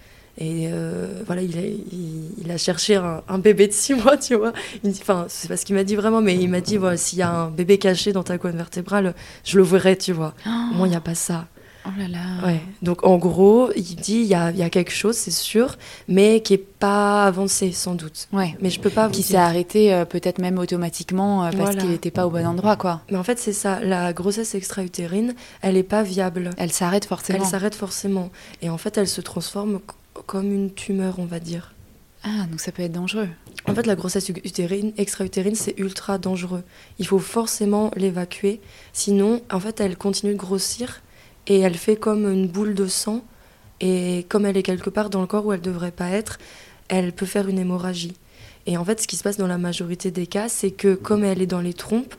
[0.41, 4.15] Et euh, voilà, il a, il, il a cherché un, un bébé de 6 mois,
[4.17, 4.53] tu vois.
[4.83, 6.77] Il me dit- Enfin, c'est pas ce qu'il m'a dit vraiment, mais il m'a dit
[6.77, 10.13] voilà, s'il y a un bébé caché dans ta colonne vertébrale, je le verrai, tu
[10.13, 10.33] vois.
[10.45, 11.47] Au moins, il n'y a pas ça.
[11.85, 12.45] Oh là là.
[12.47, 12.59] Ouais.
[12.81, 15.77] Donc, en gros, il dit il y a, il y a quelque chose, c'est sûr,
[16.09, 18.27] mais qui est pas avancé, sans doute.
[18.33, 18.55] Ouais.
[18.61, 21.81] Mais je peux pas Qui s'est arrêté euh, peut-être même automatiquement euh, parce Voilà.
[21.81, 23.01] qu'il n'était pas au bon endroit quoi.
[23.11, 23.79] Mais en fait, c'est ça.
[23.81, 26.51] La grossesse extra-utérine, elle est pas viable.
[26.57, 27.39] Elle s'arrête forcément.
[27.43, 28.29] Elle s'arrête forcément.
[28.61, 29.79] Et en fait, elle se transforme
[30.29, 31.73] comme une tumeur, on va dire.
[32.21, 33.29] Ah donc ça peut être dangereux.
[33.65, 36.61] En fait, la grossesse utérine, extra-utérine, c'est ultra dangereux.
[36.99, 38.61] Il faut forcément l'évacuer.
[38.93, 41.01] Sinon, en fait, elle continue de grossir
[41.47, 43.23] et elle fait comme une boule de sang.
[43.81, 46.37] Et comme elle est quelque part dans le corps où elle devrait pas être,
[46.89, 48.13] elle peut faire une hémorragie.
[48.67, 51.23] Et en fait, ce qui se passe dans la majorité des cas, c'est que comme
[51.23, 52.13] elle est dans les trompes,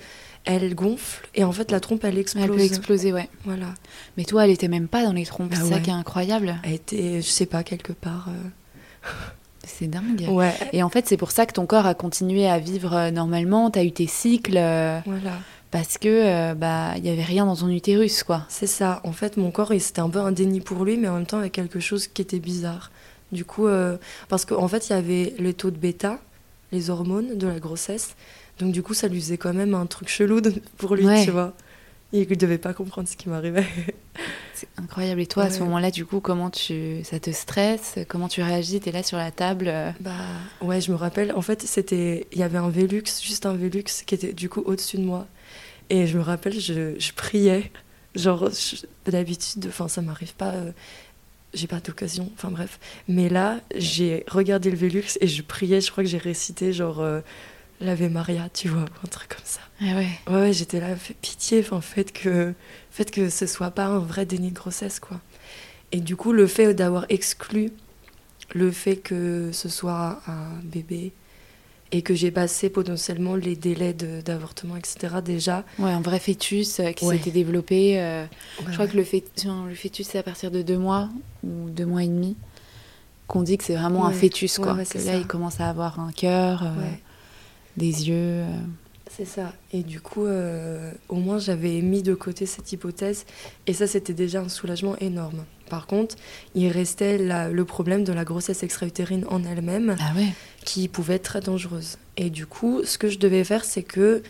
[0.44, 2.44] elle gonfle et en fait, la trompe, elle explose.
[2.44, 3.28] Elle peut exploser ouais.
[3.44, 3.74] Voilà.
[4.16, 5.50] Mais toi elle était même pas dans les trompes.
[5.50, 6.56] Bah c'est ça qui est incroyable.
[6.64, 8.28] Elle était, je sais pas, quelque part.
[8.28, 9.08] euh,
[9.64, 10.26] C'est dingue.
[10.28, 10.54] Ouais.
[10.72, 13.70] Et en fait c'est pour ça que ton corps a continué à vivre euh, normalement.
[13.70, 15.32] T'as eu tes cycles euh, Voilà.
[15.70, 18.46] parce que euh, bah il y avait rien dans ton utérus quoi.
[18.48, 19.00] C'est ça.
[19.04, 21.38] En fait, mon corps, c'était un peu un déni pour lui, mais en même temps
[21.38, 22.90] avec quelque chose qui était bizarre.
[23.30, 23.68] Du coup,
[24.28, 26.18] parce qu'en fait, il y avait les taux de bêta,
[26.72, 28.16] les hormones de la grossesse.
[28.60, 31.24] Donc, du coup, ça lui faisait quand même un truc chelou de- pour lui, Ouais.
[31.24, 31.54] tu vois.
[32.12, 33.64] Et il devait pas comprendre ce qui m'arrivait.
[34.54, 35.20] C'est incroyable.
[35.20, 37.98] Et toi, à ce moment-là, du coup, comment tu, ça te stresse?
[38.08, 38.80] Comment tu réagis?
[38.80, 39.68] T'es là sur la table.
[39.68, 40.10] euh, Bah
[40.60, 41.32] ouais, je me rappelle.
[41.32, 44.60] En fait, c'était, il y avait un Velux, juste un Velux qui était du coup
[44.66, 45.26] au-dessus de moi.
[45.88, 47.70] Et je me rappelle, je, je priais.
[48.16, 48.50] Genre,
[49.06, 50.50] d'habitude, enfin, ça m'arrive pas.
[50.52, 50.72] euh,
[51.54, 52.30] j'ai pas d'occasion.
[52.34, 52.78] Enfin bref.
[53.08, 55.80] Mais là, j'ai regardé le Velux et je priais.
[55.80, 57.20] Je crois que j'ai récité genre euh,
[57.80, 59.60] l'Ave Maria, tu vois, un truc comme ça.
[59.80, 60.08] Ah ouais.
[60.28, 62.52] Ouais, ouais, j'étais là, fait pitié, enfin, faites que,
[62.90, 65.20] faites que ce soit pas un vrai déni de grossesse, quoi.
[65.92, 67.72] Et du coup, le fait d'avoir exclu
[68.54, 71.12] le fait que ce soit un bébé
[71.92, 75.64] et que j'ai passé potentiellement les délais d'avortement, etc., déjà.
[75.78, 77.16] Ouais, un vrai fœtus euh, qui Ouais.
[77.16, 78.00] s'était développé.
[78.00, 78.24] euh,
[78.60, 78.90] Ouais, Je crois ouais.
[78.92, 79.04] que le,
[79.74, 81.08] fœtus, c'est à partir de deux mois
[81.42, 82.36] ou deux mois et demi
[83.26, 84.72] qu'on dit que c'est vraiment un fœtus, quoi.
[84.74, 85.16] que là, ça.
[85.16, 87.00] il commence à avoir un cœur, euh, Ouais.
[87.80, 88.14] Des yeux.
[88.44, 88.56] euh.
[89.10, 89.52] C'est ça.
[89.72, 93.26] Et du coup, euh, au moins, j'avais mis de côté cette hypothèse.
[93.66, 95.44] Et ça, c'était déjà un soulagement énorme.
[95.68, 96.14] Par contre,
[96.54, 99.96] il restait la- le problème de la grossesse extra-utérine en elle-même.
[100.00, 100.28] Ah ouais.
[100.64, 101.96] qui pouvait être très dangereuse.
[102.18, 104.22] Et du coup, ce que je devais faire, c'est que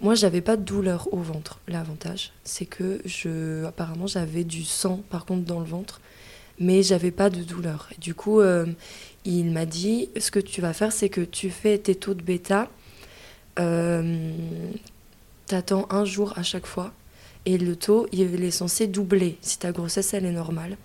[0.00, 1.58] moi, j'avais pas de douleur au ventre.
[1.66, 6.00] L'avantage, c'est que je, apparemment, j'avais du sang, par contre, dans le ventre,
[6.60, 7.88] mais j'avais pas de douleur.
[7.96, 8.66] Et du coup, euh,
[9.24, 12.22] il m'a dit, ce que tu vas faire, c'est que tu fais tes taux de
[12.22, 12.68] bêta,
[15.46, 16.92] t'attends un jour à chaque fois,
[17.48, 20.76] et le taux, il est censé doubler si ta grossesse, elle est normale.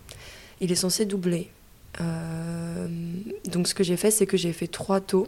[0.61, 1.49] Il est censé doubler.
[1.99, 2.87] Euh,
[3.45, 5.27] donc ce que j'ai fait, c'est que j'ai fait trois taux.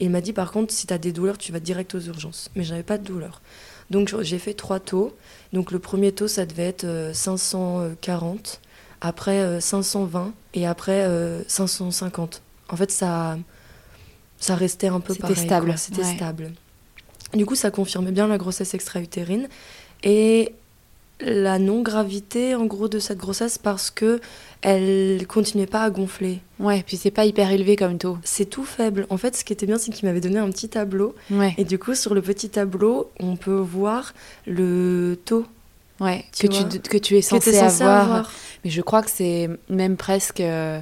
[0.00, 2.00] Et il m'a dit par contre, si tu as des douleurs, tu vas direct aux
[2.00, 2.50] urgences.
[2.56, 3.42] Mais j'avais pas de douleur.
[3.90, 5.14] Donc j'ai fait trois taux.
[5.52, 8.62] Donc le premier taux, ça devait être euh, 540,
[9.00, 12.42] après euh, 520 et après euh, 550.
[12.70, 13.36] En fait, ça,
[14.38, 15.44] ça restait un peu C'était pareil.
[15.44, 15.74] stable.
[15.76, 16.16] C'était ouais.
[16.16, 16.52] stable.
[17.34, 19.48] Du coup, ça confirmait bien la grossesse extra-utérine.
[20.02, 20.52] Et
[21.20, 24.20] la non-gravité, en gros, de cette grossesse parce que
[24.62, 26.40] elle continuait pas à gonfler.
[26.58, 28.18] Ouais, puis c'est pas hyper élevé comme taux.
[28.24, 29.06] C'est tout faible.
[29.10, 31.14] En fait, ce qui était bien, c'est qu'il m'avait donné un petit tableau.
[31.30, 31.54] Ouais.
[31.58, 34.14] Et du coup, sur le petit tableau, on peut voir
[34.46, 35.46] le taux
[36.00, 38.02] Ouais, Tu que, tu, que tu es censé, t'es censé avoir.
[38.02, 38.32] avoir.
[38.64, 40.80] Mais je crois que c'est même presque, euh,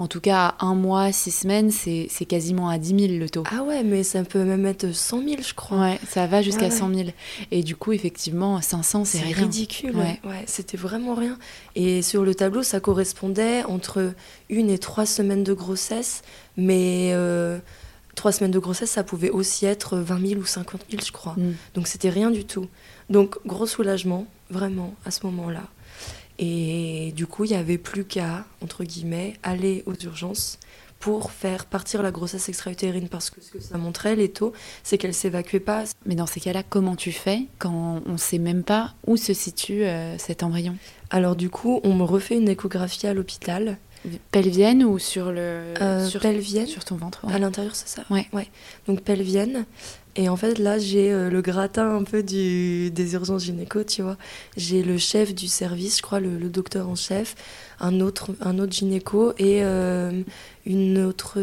[0.00, 3.42] en tout cas, un mois, six semaines, c'est c'est quasiment à 10 000 le taux.
[3.52, 5.78] Ah ouais, mais ça peut même être 100 000, je crois.
[5.78, 6.78] Ouais, ça va jusqu'à Ouais, ouais.
[6.78, 7.08] 100 000.
[7.50, 9.36] Et du coup, effectivement, 500, c'est C'est rien.
[9.36, 9.94] ridicule.
[9.96, 10.18] Ouais.
[10.24, 11.38] Ouais, c'était vraiment rien.
[11.76, 14.14] Et sur le tableau, ça correspondait entre
[14.48, 16.22] une et trois semaines de grossesse,
[16.56, 17.58] mais euh,
[18.14, 21.34] trois semaines de grossesse, ça pouvait aussi être 20 000 ou 50 000, je crois.
[21.36, 21.52] Mm.
[21.74, 22.66] Donc c'était rien du tout.
[23.10, 25.62] Donc gros soulagement, vraiment, à ce moment-là.
[26.42, 30.58] Et du coup, il n'y avait plus qu'à, entre guillemets, aller aux urgences
[30.98, 33.08] pour faire partir la grossesse extra-utérine.
[33.08, 35.84] Parce que ce que ça montrait, les taux, c'est qu'elle s'évacuait pas.
[36.06, 39.84] Mais dans ces cas-là, comment tu fais quand on sait même pas où se situe
[39.84, 40.76] euh, cet embryon?
[41.10, 43.76] Alors du coup, on me refait une échographie à l'hôpital.
[44.30, 46.66] Pelvienne ou sur le Euh, sur, pelvienne.
[46.66, 47.34] sur ton ventre ouais.
[47.34, 48.02] À l'intérieur, c'est ça?
[48.08, 48.26] Ouais.
[48.86, 49.66] Donc pelvienne.
[50.16, 54.02] Et en fait, là, j'ai euh, le gratin un peu du, des urgences gynéco, tu
[54.02, 54.16] vois.
[54.56, 57.36] J'ai le chef du service, je crois, le, le docteur en chef,
[57.78, 60.10] un autre, un autre gynéco et euh,
[60.66, 61.38] une autre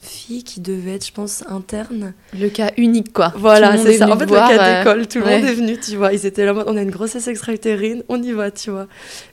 [0.00, 2.14] fille qui devait être, je pense, interne.
[2.38, 3.32] Le cas unique, quoi.
[3.36, 4.10] Voilà, c'est est ça.
[4.10, 5.40] En fait, voir, le cas euh, d'école, tout le ouais.
[5.40, 6.14] monde est venu, tu vois.
[6.14, 8.86] Ils étaient là, on a une grossesse extra-utérine, on y va, tu vois.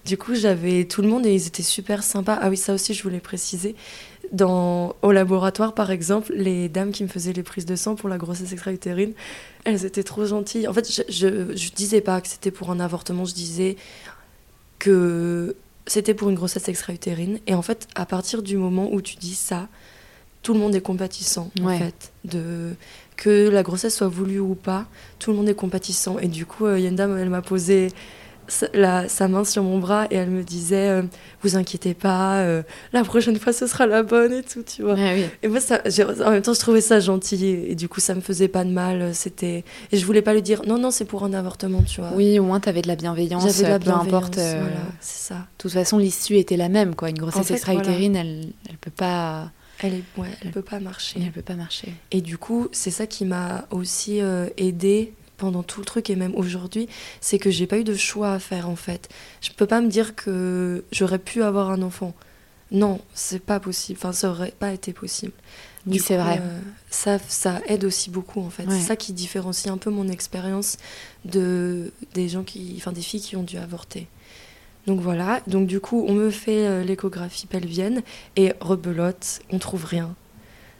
[0.05, 2.37] Du coup, j'avais tout le monde et ils étaient super sympas.
[2.41, 3.75] Ah oui, ça aussi, je voulais préciser.
[4.33, 8.09] Dans, au laboratoire, par exemple, les dames qui me faisaient les prises de sang pour
[8.09, 9.13] la grossesse extra-utérine,
[9.63, 10.67] elles étaient trop gentilles.
[10.67, 13.77] En fait, je, je, je disais pas que c'était pour un avortement, je disais
[14.79, 17.39] que c'était pour une grossesse extra-utérine.
[17.47, 19.67] Et en fait, à partir du moment où tu dis ça,
[20.41, 21.75] tout le monde est compatissant, Ouais.
[21.75, 22.11] en fait.
[22.25, 22.73] De,
[23.15, 24.87] que la grossesse soit voulue ou pas,
[25.19, 26.17] tout le monde est compatissant.
[26.19, 27.89] Et du coup, euh, il y a une dame, elle m'a posé
[28.47, 31.01] sa, la- sa main sur mon bras et elle me disait euh,
[31.41, 34.93] Vous inquiétez pas, euh, la prochaine fois ce sera la bonne et tout, tu vois.
[34.95, 35.25] Ouais, oui.
[35.41, 35.81] Et moi, ça,
[36.25, 38.63] en même temps, je trouvais ça gentil et, et du coup, ça me faisait pas
[38.63, 39.13] de mal.
[39.15, 42.11] C'était et je voulais pas lui dire non, non, c'est pour un avortement, tu vois.
[42.15, 44.37] Oui, au moins tu avais de la bienveillance, j'avais de la peu importe.
[44.37, 45.35] euh, Voilà, c'est ça.
[45.35, 47.09] De toute façon, l'issue était la même, quoi.
[47.09, 49.51] Une grossesse En fait, extra-utérine, elle, elle peut pas,
[49.81, 51.19] Elle est, ouais, elle peut pas marcher.
[51.23, 51.93] elle peut pas marcher.
[52.11, 56.15] Et du coup, c'est ça qui m'a aussi euh, aidé pendant tout le truc et
[56.15, 56.87] même aujourd'hui,
[57.21, 59.09] c'est que j'ai pas eu de choix à faire en fait.
[59.41, 62.13] Je peux pas me dire que j'aurais pu avoir un enfant.
[62.71, 63.99] Non, c'est pas possible.
[64.01, 65.33] Enfin, ça aurait pas été possible.
[65.85, 66.39] Oui, c'est vrai.
[66.41, 68.63] euh, ça, ça aide aussi beaucoup en fait.
[68.65, 68.79] Ouais.
[68.79, 70.77] C'est ça qui différencie un peu mon expérience
[71.25, 74.07] de des gens qui, enfin des filles qui ont dû avorter.
[74.87, 78.01] Donc voilà, donc du coup, on me fait euh, l'échographie pelvienne
[78.35, 80.13] et rebelote, on trouve rien.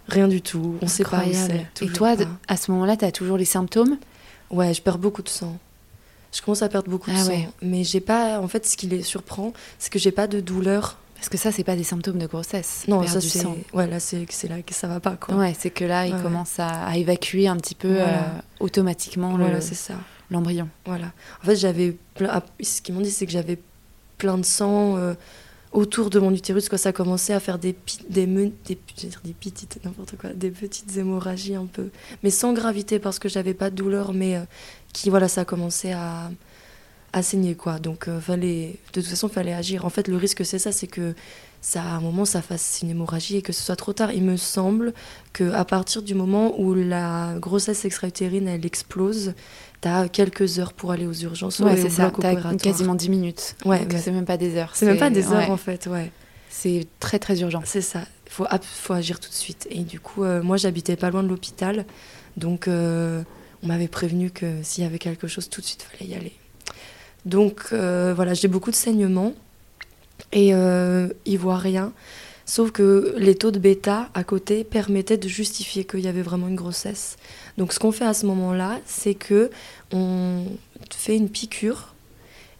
[0.09, 1.65] Rien du tout, on sait pas où Incroyable.
[1.75, 1.85] c'est.
[1.85, 2.23] Et toi, pas.
[2.49, 3.97] à ce moment-là, tu as toujours les symptômes?
[4.53, 5.57] Ouais, je perds beaucoup de sang.
[6.31, 7.29] Je commence à perdre beaucoup de Ah sang.
[7.31, 7.47] ouais.
[7.61, 8.39] Mais j'ai pas.
[8.39, 10.97] En fait, ce qui les surprend, c'est que j'ai pas de douleur.
[11.15, 12.83] Parce que ça, c'est pas des symptômes de grossesse.
[12.87, 13.39] Non, ça du c'est.
[13.39, 13.55] sang.
[13.73, 15.35] Ouais, là c'est là que ça va pas quoi.
[15.35, 18.07] Ouais, c'est que là, il Ouais, commence à, à évacuer un petit peu Voilà.
[18.07, 19.93] euh, automatiquement le- Voilà, c'est ça.
[20.31, 20.67] l'embryon.
[20.85, 21.11] Voilà.
[21.41, 21.95] En fait, j'avais.
[22.15, 23.57] plein- ah, Ce qu'ils m'ont dit, c'est que j'avais
[24.17, 25.13] plein de sang euh,
[25.73, 27.75] autour de mon utérus quand ça commençait à faire des
[28.09, 31.89] des, des, des petites n'importe quoi, des petites hémorragies un peu,
[32.21, 34.41] mais sans gravité parce que j'avais pas de douleur, mais euh,
[34.93, 36.31] qui voilà, ça commençait à
[37.13, 37.79] à saigner quoi.
[37.79, 39.86] Donc euh, fallait de toute façon fallait agir.
[39.86, 41.13] En fait, le risque c'est ça, c'est que
[41.62, 44.12] ça à un moment ça fasse une hémorragie et que ce soit trop tard.
[44.12, 44.93] Il me semble
[45.31, 49.33] que à partir du moment où la grossesse extra-utérine elle explose,
[49.84, 52.08] t'as quelques heures pour aller aux urgences ou Ouais, c'est ça.
[52.08, 52.56] opératoire.
[52.56, 53.56] quasiment 10 minutes.
[53.65, 54.72] Ouais, c'est même pas des heures.
[54.74, 56.10] C'est même pas des heures ouais, en fait, ouais.
[56.50, 57.62] C'est très très urgent.
[57.65, 58.00] C'est ça.
[58.26, 59.67] Il faut, faut agir tout de suite.
[59.69, 61.86] Et du coup, euh, moi, j'habitais pas loin de l'hôpital.
[62.38, 63.24] Donc, euh,
[63.62, 66.15] on m'avait prévenu que s'il y avait quelque chose, tout de suite, il fallait y
[66.15, 66.34] aller.
[67.26, 69.34] Donc, euh, voilà, j'ai beaucoup de saignements.
[70.32, 71.91] Et euh, ils voient rien.
[72.45, 76.47] Sauf que les taux de bêta à côté permettaient de justifier qu'il y avait vraiment
[76.47, 77.17] une grossesse.
[77.58, 79.49] Donc, ce qu'on fait à ce moment-là, c'est que
[79.91, 80.45] on
[80.89, 81.93] fait une piqûre.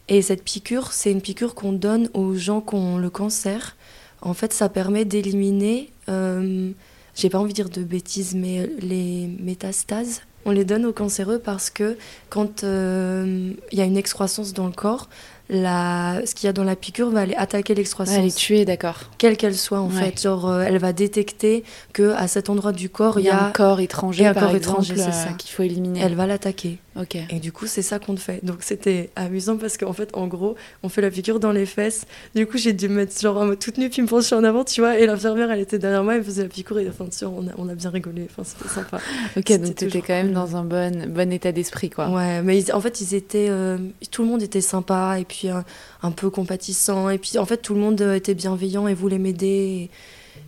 [0.08, 3.76] Et cette piqûre, c'est une piqûre qu'on donne aux gens qui ont le cancer.
[4.22, 6.72] En fait, ça permet d'éliminer, euh,
[7.16, 10.22] j'ai pas envie de dire de bêtises, mais les métastases.
[10.46, 11.98] On les donne aux cancéreux parce que
[12.30, 15.10] quand euh, il y a une excroissance dans le corps,
[15.54, 17.84] la, ce qu'il y a dans la piqûre va aller attaquer Ouais,
[18.20, 18.96] elle est tuée, d'accord.
[19.18, 20.12] quelle qu'elle soit en Ouais.
[20.12, 20.22] fait.
[20.22, 21.64] Genre, euh, elle va détecter
[21.94, 24.32] que à cet endroit du corps, Il y a un corps étranger, il y a
[24.32, 25.34] un par corps exemple, étranger, c'est euh, ça.
[25.38, 26.02] qu'il faut éliminer.
[26.02, 26.80] elle va l'attaquer.
[27.30, 28.44] Et du coup, c'est ça qu'on fait.
[28.46, 32.06] Donc c'était amusant parce qu'en fait, en gros, on fait la piqûre dans les fesses.
[32.36, 34.44] Du coup, j'ai dû me mettre genre en mode toute nue puis me pencher en
[34.44, 35.00] avant, tu vois.
[35.00, 37.48] Et l'infirmière, elle était derrière moi, elle faisait la piqûre et enfin, tu vois, on
[37.48, 38.28] a, on a bien rigolé.
[38.30, 39.00] Enfin, c'était sympa.
[39.36, 42.10] Ok, donc t'étais toujours quand même dans un bon, bon état d'esprit, quoi.
[42.10, 43.78] Ouais, mais ils- en fait, ils étaient, euh,
[44.12, 45.62] tout le monde était sympa et puis euh,
[46.04, 47.10] un peu compatissant.
[47.10, 49.90] Et puis en fait, tout le monde euh, était bienveillant et voulait m'aider.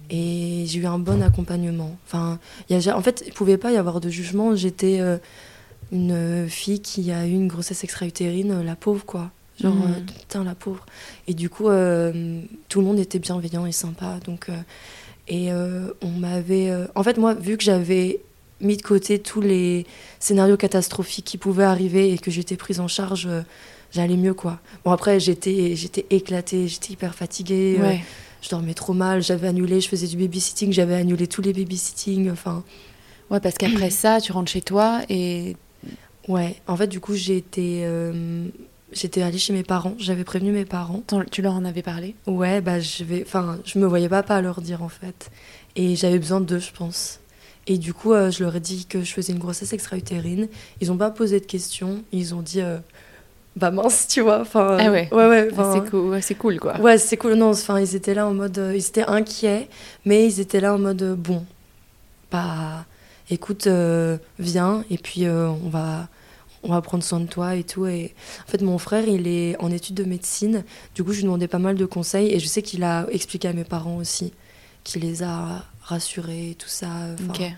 [0.10, 1.98] Et, et j'ai eu un bon accompagnement.
[2.06, 4.56] Enfin, y a, en fait, il pouvait pas y avoir de jugement.
[4.56, 5.18] J'étais euh,
[5.92, 9.32] une fille qui a eu une grossesse extra-utérine, euh, la pauvre, quoi.
[9.60, 10.86] Genre, euh, putain, la pauvre.
[11.28, 14.20] Et du coup, euh, tout le monde était bienveillant et sympa.
[14.26, 14.62] Donc, euh,
[15.28, 15.52] et
[16.02, 16.72] on m'avait.
[16.94, 18.20] En fait, moi, vu que j'avais
[18.62, 19.86] mis de côté tous les
[20.20, 23.28] scénarios catastrophiques qui pouvaient arriver et que j'étais prise en charge,
[23.92, 24.60] j'allais mieux, quoi.
[24.84, 27.78] Bon, après, j'étais j'étais éclatée, j'étais hyper fatiguée.
[27.82, 28.04] Ouais.
[28.42, 32.30] je dormais trop mal, j'avais annulé, je faisais du babysitting, j'avais annulé tous les babysitting.
[32.30, 32.64] Enfin,
[33.32, 35.56] Ouais, parce qu'après ça, tu rentres chez toi et.
[36.28, 36.56] Ouais.
[36.68, 37.82] En fait, du coup, j'ai été.
[37.86, 38.46] euh,
[38.92, 41.04] J'étais allée chez mes parents, j'avais prévenu mes parents.
[41.30, 42.16] Tu leur en avais parlé?
[42.28, 45.32] Ouais, bah je vais, enfin, je me voyais pas pas leur dire en fait,
[45.76, 47.20] et j'avais besoin d'eux, je pense.
[47.68, 50.48] Et du coup, euh, je leur ai dit que je faisais une grossesse extra-utérine.
[50.80, 52.78] Ils ont pas posé de questions, ils ont dit, euh,
[53.58, 54.40] bah mince, tu vois.
[54.42, 55.10] Enfin, Ah ouais.
[55.12, 55.50] ouais, ouais.
[55.58, 56.80] Ah, C'est cool, ouais, c'est cool, quoi.
[56.80, 57.34] Ouais, c'est cool.
[57.34, 59.68] Non, enfin, ils étaient là en mode, euh, ils étaient inquiets,
[60.06, 61.44] mais ils étaient là en mode, bon,
[62.32, 62.86] bah,
[63.30, 63.68] écoute,
[64.40, 66.08] viens, et puis on va,
[66.66, 67.86] on va prendre soin de toi et tout.
[67.86, 68.14] Et
[68.46, 70.64] en fait, mon frère, il est en études de médecine.
[70.96, 73.48] Du coup, je lui demandais pas mal de conseils, et je sais qu'il a expliqué
[73.48, 74.34] à mes parents aussi,
[74.84, 76.90] qu'il les a rassurés, et tout ça.
[77.14, 77.52] Enfin,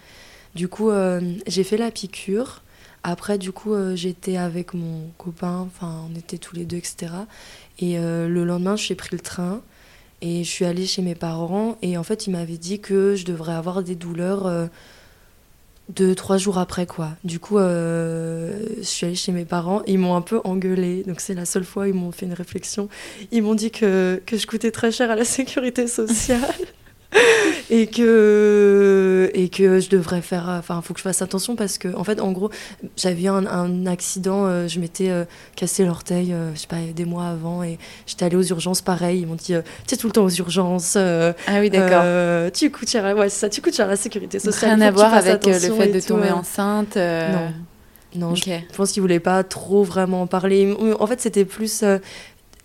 [0.56, 2.62] du coup, euh, j'ai fait la piqûre.
[3.04, 7.14] Après, du coup, euh, j'étais avec mon copain, enfin, on était tous les deux, etc.
[7.80, 9.62] Et euh, le lendemain, j'ai pris le train
[10.22, 11.78] et je suis allée chez mes parents.
[11.82, 14.70] Et en fait, ils m'avaient dit que je devrais avoir des douleurs
[15.90, 17.12] deux, trois jours après, quoi.
[17.24, 19.82] Du coup, euh, je suis allée chez mes parents.
[19.88, 21.04] Ils m'ont un peu engueulée.
[21.04, 22.90] Donc, c'est la seule fois où ils m'ont fait une réflexion.
[23.32, 26.42] Ils m'ont dit que, que je coûtais très cher à la sécurité sociale.
[27.70, 31.96] et que et que je devrais faire enfin faut que je fasse attention parce que
[31.96, 32.50] en fait en gros
[32.98, 35.24] j'avais eu un, un accident euh, je m'étais euh,
[35.56, 39.22] cassé l'orteil euh, je sais pas des mois avant et j'étais allée aux urgences pareil
[39.22, 42.02] ils m'ont dit euh, tu es tout le temps aux urgences euh, Ah oui, d'accord.
[42.04, 44.76] euh, tu coûtes cher à- ouais c'est ça tu coûtes cher à la sécurité sociale
[44.76, 46.34] Rien à voir avec euh, le fait de tout, tomber euh.
[46.36, 46.98] enceinte.
[46.98, 47.32] euh,
[48.16, 48.30] Non.
[48.30, 50.76] non je pense qu'ils voulaient pas trop vraiment en parler.
[51.00, 52.00] En fait, c'était plus euh,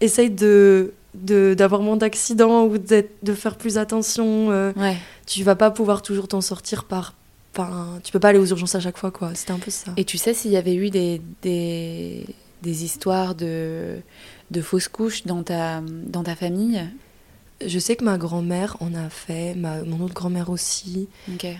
[0.00, 4.51] essaye de- d'avoir moins d'accidents ou de faire plus attention.
[4.51, 4.96] euh, Ouais.
[5.27, 7.14] tu vas pas pouvoir toujours t'en sortir par.
[7.55, 9.35] Enfin, tu peux pas aller aux urgences à chaque fois, quoi.
[9.35, 9.92] C'était un peu ça.
[9.98, 12.25] Et tu sais s'il y avait eu des, des,
[12.62, 13.98] des histoires de,
[14.51, 16.83] de fausses couches dans ta, dans ta famille?
[17.64, 21.09] Je sais que ma grand-mère en a fait, ma, mon autre grand-mère aussi.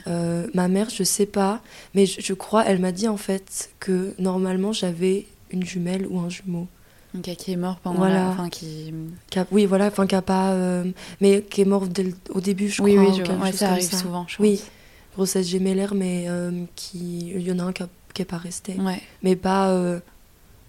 [0.09, 1.61] Euh, ma mère, je sais pas,
[1.95, 6.19] mais je, je crois, elle m'a dit en fait que normalement j'avais une jumelle ou
[6.19, 6.67] un jumeau.
[7.15, 8.15] Donc, qui est mort pendant Voilà.
[8.15, 8.29] la...
[8.31, 8.93] Enfin, qui...
[9.29, 10.53] qui a- oui, voilà, enfin, qui a pas.
[10.53, 10.85] euh,
[11.21, 13.05] mais qui est mort dès le- au début, je oui, crois.
[13.05, 13.45] oui, ou je vois.
[13.45, 14.71] Ouais, ça arrive souvent, je Oui, pense.
[15.17, 17.31] grossesse gémellaire, mais euh, qui.
[17.35, 18.75] Il y en a un qui, a- qui est pas resté.
[18.81, 19.71] Ouais, Mais pas.
[19.71, 20.01] euh,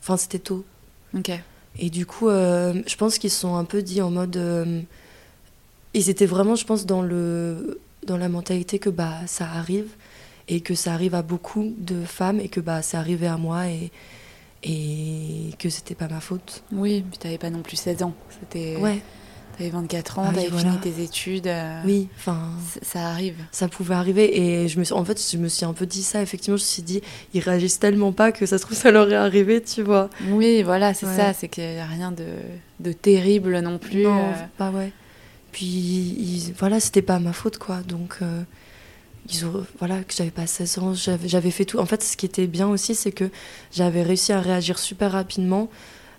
[0.01, 0.65] Enfin, c'était tôt.
[1.15, 1.31] ok.
[1.79, 4.37] Et du coup, je pense qu'ils se sont un peu dit en mode.
[5.93, 9.87] ils étaient vraiment, je pense, dans, le, dans la mentalité que bah, ça arrive
[10.47, 13.67] et que ça arrive à beaucoup de femmes et que bah, c'est arrivé à moi
[13.67, 13.91] et,
[14.63, 16.63] et que c'était pas ma faute.
[16.71, 18.13] Oui, puis t'avais pas non plus 16 ans.
[18.39, 18.75] C'était...
[18.77, 19.01] Ouais,
[19.57, 20.71] T'avais 24 ans, Ah oui, t'avais voilà.
[20.71, 21.45] fini tes études.
[21.45, 22.39] euh, oui, enfin.
[22.81, 23.35] Ça arrive.
[23.51, 26.01] Ça pouvait arriver et je me suis, en fait, je me suis un peu dit
[26.01, 26.23] ça.
[26.23, 27.01] Effectivement, je me suis dit,
[27.35, 30.09] ils réagissent tellement pas que ça se trouve, ça leur est arrivé, tu vois.
[30.29, 31.15] Oui, voilà, c'est Ouais.
[31.15, 31.33] ça.
[31.33, 32.25] C'est qu'il n'y a rien de,
[32.79, 34.01] de terrible non plus.
[34.05, 34.91] Non, euh, bah ouais.
[35.51, 37.81] Puis ils- voilà, c'était pas ma faute quoi.
[37.87, 38.41] Donc euh,
[39.29, 41.79] ils ont voilà que j'avais pas 16 ans, j'avais fait tout.
[41.79, 43.29] En fait, ce qui était bien aussi, c'est que
[43.71, 45.69] j'avais réussi à réagir super rapidement.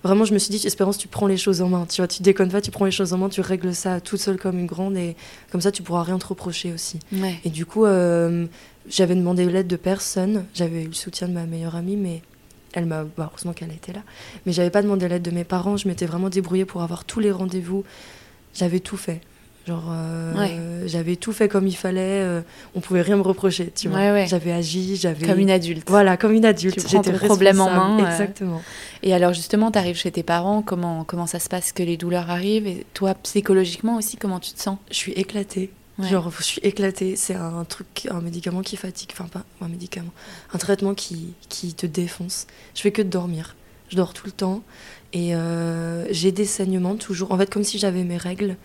[0.03, 1.87] Vraiment, je me suis dit, Espérance, tu prends les choses en main.
[1.87, 4.21] Tu vois, tu déconnes pas, tu prends les choses en main, tu règles ça toute
[4.21, 5.17] seule comme une grande et
[5.51, 6.99] comme ça, tu pourras rien te reprocher aussi.
[7.13, 7.41] Ouais.
[7.45, 8.47] Et du coup, euh,
[8.87, 10.45] j'avais demandé l'aide de personne.
[10.55, 12.21] J'avais eu le soutien de ma meilleure amie, mais
[12.75, 13.05] elle m'a.
[13.05, 14.03] bah, heureusement qu'elle était là.
[14.45, 15.79] Mais j'avais pas demandé l'aide de mes parents.
[15.79, 17.85] Je m'étais vraiment débrouillée pour avoir tous les rendez-vous.
[18.55, 19.23] J'avais tout fait.
[19.67, 22.21] Genre, euh, j'avais tout fait comme il fallait.
[22.23, 22.43] euh,
[22.75, 23.99] on pouvait rien me reprocher, tu vois.
[23.99, 24.27] Ouais, ouais.
[24.27, 25.27] J'avais agi, j'avais.
[25.27, 25.89] Comme une adulte.
[25.89, 26.87] Voilà, comme une adulte.
[26.87, 28.07] J'étais problème en main, euh.
[28.07, 28.61] Exactement.
[29.03, 31.97] Et alors justement, tu arrives chez tes parents, comment, comment ça se passe que les
[31.97, 34.77] douleurs arrivent Et toi, psychologiquement aussi, comment tu te sens?
[34.91, 35.71] Je suis éclatée.
[35.99, 37.15] Genre, je suis éclatée.
[37.17, 39.11] C'est un truc, un médicament qui fatigue.
[39.13, 40.11] Enfin, pas un médicament.
[40.53, 42.49] Un traitement qui, qui te défonce.
[42.75, 43.55] Je fais que de dormir.
[43.89, 44.63] Je dors tout le temps.
[45.13, 47.31] Et euh, j'ai des saignements toujours.
[47.33, 48.57] En fait, comme si j'avais mes règles,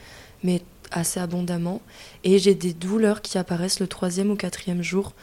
[0.43, 1.81] mais assez abondamment.
[2.23, 5.13] Et j'ai des douleurs qui apparaissent le troisième ou quatrième jour.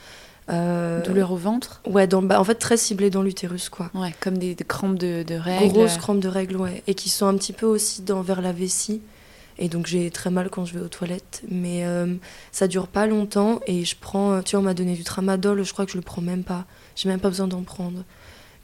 [0.49, 3.91] Euh, Douleur au ventre Ouais, dans, bas- en fait, très ciblées dans l'utérus, quoi.
[3.95, 5.73] Ouais, comme des, des crampes de, de règles.
[5.73, 6.85] Grosses crampes de règles, ouais.
[6.87, 9.01] Et qui sont un petit peu aussi dans, vers la vessie.
[9.59, 11.43] Et donc j'ai très mal quand je vais aux toilettes.
[11.51, 12.15] Mais euh,
[12.53, 13.61] ça dure pas longtemps.
[13.67, 14.41] Et je prends.
[14.43, 15.65] Tu vois, on m'a donné du tramadol.
[15.65, 16.65] Je crois que je le prends même pas.
[16.95, 18.05] J'ai même pas besoin d'en prendre.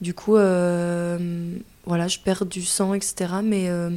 [0.01, 3.15] Du coup, euh, voilà, je perds du sang, etc.
[3.43, 3.91] Mais euh,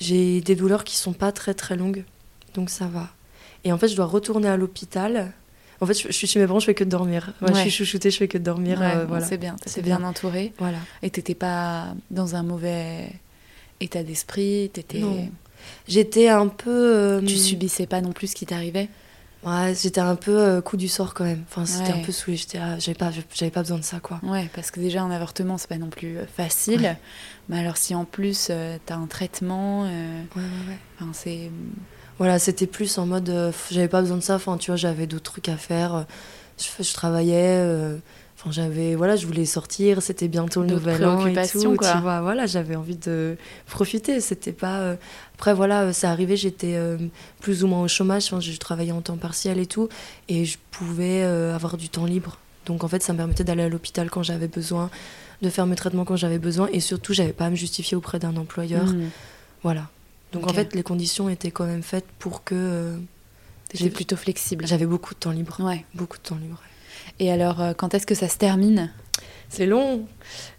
[0.00, 2.04] j'ai des douleurs qui sont pas très très longues.
[2.54, 3.08] Donc ça va.
[3.64, 5.32] Et en fait, je dois retourner à l'hôpital.
[5.80, 7.32] En fait, je, je suis chez mes parents, je fais que de dormir.
[7.42, 8.80] Ouais, Je suis chouchoutée, je fais que de dormir.
[8.80, 9.26] Ouais, euh, voilà.
[9.26, 10.08] C'est bien, C'est bien bien.
[10.08, 10.52] entourée.
[10.58, 10.78] voilà.
[11.02, 13.10] Et t'étais pas dans un mauvais
[13.80, 15.02] état d'esprit, t'étais...
[15.86, 16.70] J'étais un peu.
[16.70, 18.88] euh, Tu subissais pas non plus ce qui t'arrivait?
[19.44, 21.44] Ouais, j'étais un peu euh, coup du sort quand même.
[21.48, 22.00] Enfin, c'était Ouais.
[22.00, 22.36] un peu saoulée.
[22.36, 24.18] J'étais, ah, j'avais pas, j'avais pas besoin de ça, quoi.
[24.24, 26.80] Ouais, parce que déjà un avortement c'est pas non plus euh, facile.
[26.82, 26.98] Ouais.
[27.48, 30.78] Mais alors si en plus euh, t'as un traitement, euh, Ouais, ouais, ouais.
[31.00, 31.50] enfin, c'est
[32.18, 34.34] Voilà, c'était plus en mode, j'avais pas besoin de ça.
[34.34, 36.04] Enfin, tu vois, j'avais d'autres trucs à faire.
[36.58, 37.62] Je, je travaillais.
[38.38, 40.00] Euh, Enfin, j'avais, voilà, je voulais sortir.
[40.00, 41.74] C'était bientôt le nouvel an et tout.
[41.76, 41.92] quoi.
[41.92, 44.20] Tu vois, voilà, j'avais envie de profiter.
[44.20, 44.78] C'était pas.
[44.80, 44.96] euh,
[45.34, 46.36] Après, voilà, euh, c'est arrivé.
[46.36, 46.96] J'étais euh,
[47.40, 48.26] plus ou moins au chômage.
[48.26, 49.88] Enfin, je travaillais en temps partiel et tout,
[50.28, 52.38] et je pouvais euh, avoir du temps libre.
[52.66, 54.90] Donc, en fait, ça me permettait d'aller à l'hôpital quand j'avais besoin,
[55.42, 58.18] de faire mes traitements quand j'avais besoin, et surtout, j'avais pas à me justifier auprès
[58.18, 58.84] d'un employeur.
[58.86, 59.08] Hmm.
[59.62, 59.88] Voilà.
[60.32, 62.96] Donc, en fait, les conditions étaient quand même faites pour que euh,
[63.74, 64.66] j'ai- plutôt flexible.
[64.66, 65.56] j'avais beaucoup de temps libre.
[65.60, 65.84] Ouais.
[65.94, 66.60] Beaucoup de temps libre.
[67.18, 68.90] Et alors euh, quand est-ce que ça se termine?
[69.50, 70.06] C'est long.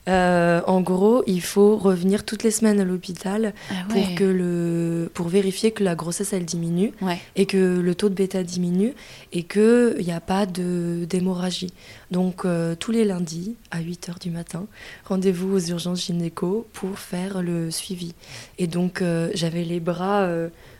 [0.08, 5.12] Euh, en gros, il faut revenir toutes les semaines à l'hôpital ah pour, que le,
[5.13, 7.19] pour vérifier que la grossesse, elle diminue Ouais.
[7.36, 8.93] et que le taux de bêta diminue
[9.32, 11.71] et qu'il n'y a pas de- d'hémorragie.
[12.10, 14.65] Donc, euh, tous les lundis, à 8h du matin,
[15.06, 18.15] rendez-vous aux urgences gynéco pour faire le suivi.
[18.58, 20.28] Et donc, euh, j'avais les bras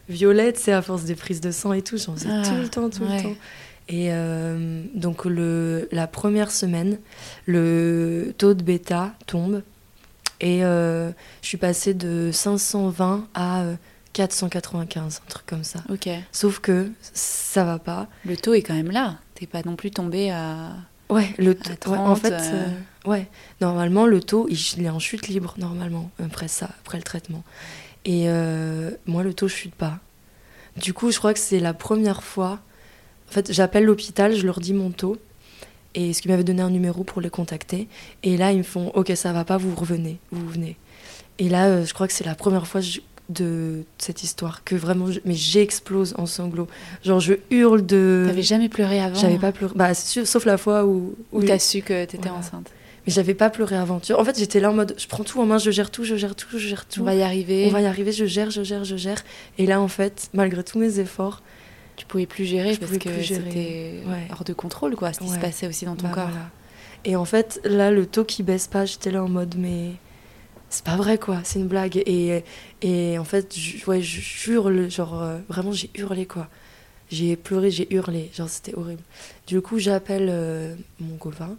[0.10, 2.68] violets, c'est à force des prises de sang et tout, j'en faisais Ah, tout le
[2.68, 3.18] temps, tout ouais.
[3.18, 3.36] le temps.
[3.90, 7.00] Et euh, donc, le, la première semaine,
[7.48, 9.64] le taux de bêta tombe.
[10.42, 11.10] Et euh,
[11.42, 13.76] je suis passée de 520 à euh,
[14.14, 15.80] 495, un truc comme ça.
[15.90, 16.08] Ok.
[16.32, 18.08] Sauf que ça va pas.
[18.26, 19.18] Le taux est quand même là.
[19.36, 20.72] T'es pas non plus tombé à.
[21.10, 22.68] Ouais, le À taux- ouais, en 30, fait, euh.
[23.06, 23.28] euh, ouais,
[23.62, 27.44] normalement le taux, il, est en chute libre normalement après ça, après le traitement.
[28.06, 29.98] Et euh, moi, le taux chute pas.
[30.78, 32.60] Du coup, je crois que c'est la première fois.
[33.30, 35.18] En fait, j'appelle l'hôpital, je leur dis mon taux.
[35.96, 37.88] Et ce qui m'avait donné un numéro pour les contacter.
[38.24, 40.78] Et là, ils me font Ok, ça va pas, vous revenez, vous venez.
[41.40, 43.00] Et là, euh, je crois que c'est la première fois je-
[43.30, 45.12] de cette histoire que vraiment.
[45.12, 46.68] je- mais j'explose en sanglots.
[47.04, 48.26] Genre, je hurle de.
[48.28, 49.74] T'avais jamais pleuré avant J'avais pas pleuré.
[49.76, 51.16] Bah, sauf la fois où.
[51.32, 52.38] Ou où- t'as su que t'étais Voilà.
[52.38, 52.70] enceinte
[53.08, 54.02] Mais j'avais pas pleuré avant.
[54.18, 56.16] En fait, j'étais là en mode je prends tout en main, je gère tout, je
[56.16, 57.02] gère tout, je gère tout.
[57.02, 57.66] On va y arriver.
[57.68, 59.24] On va y arriver, je gère, je gère, je gère.
[59.58, 61.42] Et là, en fait, malgré tous mes efforts,
[62.00, 64.28] Tu pouvais plus gérer Je parce que c'était Ouais.
[64.32, 66.30] hors de contrôle, quoi, ce qui se passait aussi dans ton bah, corps.
[66.30, 66.50] voilà.
[67.04, 69.92] Et en fait, là, le taux qui baisse pas, j'étais là en mode mais
[70.70, 71.98] c'est pas vrai quoi, c'est une blague.
[72.06, 72.44] Et,
[72.82, 74.02] et en fait, je, ouais,
[74.48, 76.48] hurle, genre euh, vraiment j'ai hurlé quoi.
[77.12, 79.02] J'ai pleuré, j'ai hurlé, genre c'était horrible.
[79.48, 81.58] Du coup, j'appelle euh, mon copain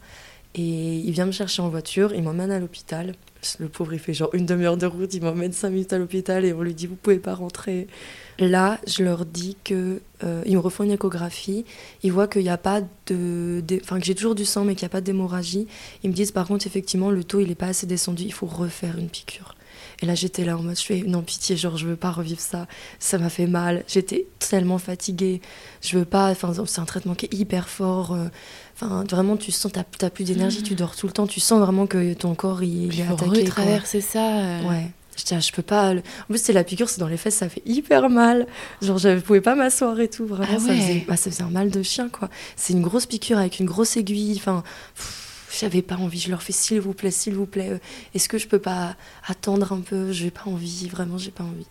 [0.55, 3.15] et il vient me chercher en voiture, il m'emmène à l'hôpital.
[3.59, 6.45] Le pauvre, il fait genre une demi-heure de route, il m'emmène cinq minutes à l'hôpital
[6.45, 7.87] et on lui dit vous pouvez pas rentrer.
[8.39, 11.65] Là, je leur dis que euh, ils me refont une échographie,
[12.03, 14.85] ils voient qu'il n'y a pas de, enfin que j'ai toujours du sang mais qu'il
[14.85, 15.69] n'y a pas d'hémorragie.
[16.03, 18.47] Ils me disent par contre effectivement le taux il est pas assez descendu, il faut
[18.47, 19.55] refaire une piqûre.
[20.03, 22.41] Et là j'étais là en mode je fais non pitié genre je veux pas revivre
[22.41, 22.67] ça,
[22.99, 25.41] ça m'a fait mal, j'étais tellement fatiguée,
[25.83, 28.17] je veux pas, enfin c'est un traitement qui est hyper fort.
[28.83, 31.61] Enfin, vraiment, tu sens, t'as, t'as plus d'énergie, tu dors tout le temps, tu sens
[31.61, 33.45] vraiment que ton corps il, est attaqué.
[33.45, 34.39] traverser ça.
[34.39, 34.69] Euh.
[34.69, 34.91] Ouais.
[35.17, 35.93] Je, je peux pas.
[35.93, 38.47] En plus, c'est la piqûre, c'est dans les fesses, ça fait hyper mal.
[38.81, 40.25] Genre, je pouvais pas m'asseoir et tout.
[40.25, 42.31] Vraiment, ah ça, faisait, bah, ça faisait un mal de chien, quoi.
[42.57, 44.37] C'est une grosse piqûre avec une grosse aiguille.
[44.37, 44.63] Enfin,
[45.59, 46.19] j'avais pas envie.
[46.19, 47.79] Je leur fais, s'il vous plaît, s'il vous plaît, euh,
[48.15, 50.11] est-ce que je peux pas attendre un peu?
[50.11, 51.67] J'ai pas envie, vraiment, j'ai pas envie.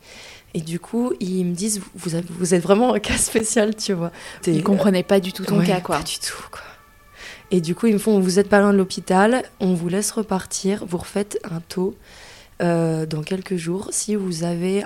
[0.53, 4.11] Et du coup, ils me disent, vous, vous êtes vraiment un cas spécial, tu vois.
[4.45, 5.97] Ils comprenaient pas du tout ton cas, quoi.
[5.97, 6.61] Pas du tout, quoi.
[7.51, 10.11] Et du coup, ils me font Vous êtes pas loin de l'hôpital, on vous laisse
[10.11, 11.95] repartir, vous refaites un taux
[12.61, 13.89] euh, dans quelques jours.
[13.91, 14.83] Si vous avez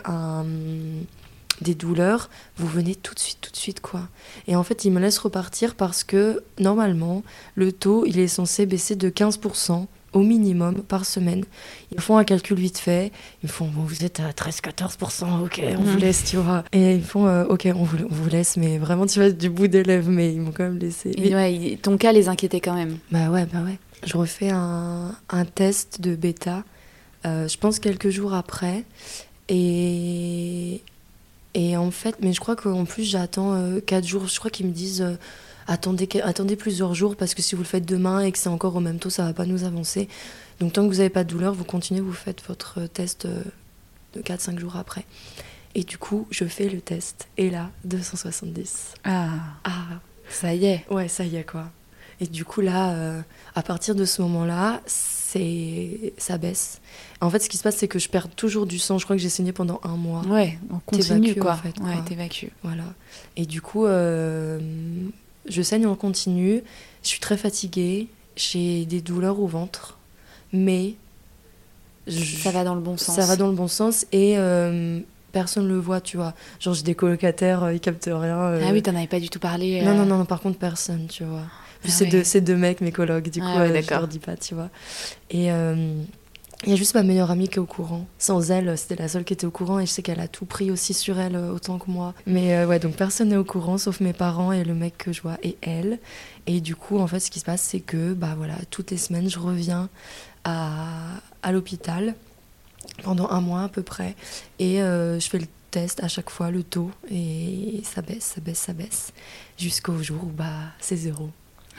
[1.61, 4.01] des douleurs, vous venez tout de suite, tout de suite, quoi.
[4.47, 7.23] Et en fait, ils me laissent repartir parce que normalement,
[7.55, 11.43] le taux, il est censé baisser de 15% au minimum par semaine.
[11.91, 13.11] Ils font un calcul vite fait.
[13.43, 15.99] Ils font bon, vous êtes à 13-14%, ok, on vous mhm.
[15.99, 16.63] laisse, tu vois.
[16.71, 19.49] Et ils font euh, ok, on vous, on vous, laisse, mais vraiment, tu vas du
[19.49, 21.13] bout des lèvres, mais ils m'ont quand même laissé.
[21.17, 22.97] ouais, ton cas les inquiétait quand même.
[23.11, 23.77] Bah ouais, bah ouais.
[24.05, 26.63] Je refais un, un test de bêta,
[27.25, 28.83] euh, je pense quelques jours après.
[29.49, 30.81] Et,
[31.53, 33.55] et en fait, mais je crois qu'en plus, j'attends
[33.85, 34.27] 4 euh, jours.
[34.27, 35.05] Je crois qu'ils me disent
[35.67, 38.75] attendez, attendez plusieurs jours parce que si vous le faites demain et que c'est encore
[38.75, 40.07] au même taux, ça va pas nous avancer.
[40.59, 43.43] Donc tant que vous n'avez pas de douleur, vous continuez, vous faites votre test euh,
[44.13, 45.05] de 4-5 jours après.
[45.75, 47.27] Et du coup, je fais le test.
[47.37, 48.93] Et là, 270.
[49.03, 49.29] Ah.
[49.63, 49.99] Ah.
[50.29, 50.85] Ça y est.
[50.89, 51.71] Ouais, ça y est, quoi.
[52.19, 53.21] Et du coup, là, euh,
[53.55, 56.79] à partir de ce moment-là, c'est ça baisse.
[57.21, 58.97] En fait, ce qui se passe, c'est que je perds toujours du sang.
[58.97, 60.21] Je crois que j'ai saigné pendant un mois.
[60.27, 61.53] Ouais, on continue, quoi.
[61.53, 62.51] En fait, ouais.
[62.61, 62.83] Voilà.
[63.35, 64.59] Et du coup, euh,
[65.47, 66.63] je saigne en continu,
[67.03, 69.97] je suis très fatiguée, j'ai des douleurs au ventre,
[70.51, 70.95] mais
[72.07, 73.15] ça va dans le bon sens.
[73.15, 74.99] Ça va dans le bon sens et euh,
[75.31, 76.33] personne le voit, tu vois.
[76.59, 78.39] Genre j'ai des colocataires, euh, ils captent rien.
[78.39, 78.61] Euh.
[78.65, 79.81] Ah oui, t'en avais pas du tout parlé.
[79.81, 81.45] Non, non, non, par contre personne, tu vois.
[81.85, 84.55] Ah c'est deux, deux, mecs, mes colocs, du ah coup, je leur dis pas, tu
[84.55, 84.69] vois.
[85.29, 85.49] Et
[86.63, 88.05] il y a juste ma meilleure amie qui est au courant.
[88.17, 90.45] Sans elle, c'était la seule qui était au courant et je sais qu'elle a tout
[90.45, 92.13] pris aussi sur elle euh, autant que moi.
[92.25, 95.11] Mais euh, ouais, donc personne n'est au courant sauf mes parents et le mec que
[95.11, 95.99] je vois et elle.
[96.47, 98.97] Et du coup, en fait, ce qui se passe, c'est que bah voilà, toutes les
[98.97, 99.89] semaines, je reviens
[100.43, 100.75] à,
[101.41, 102.15] à l'hôpital
[103.03, 104.15] pendant un mois à peu près
[104.59, 108.41] et euh, je fais le test à chaque fois, le taux et ça baisse, ça
[108.41, 109.13] baisse, ça baisse
[109.57, 111.29] jusqu'au jour où bah c'est zéro.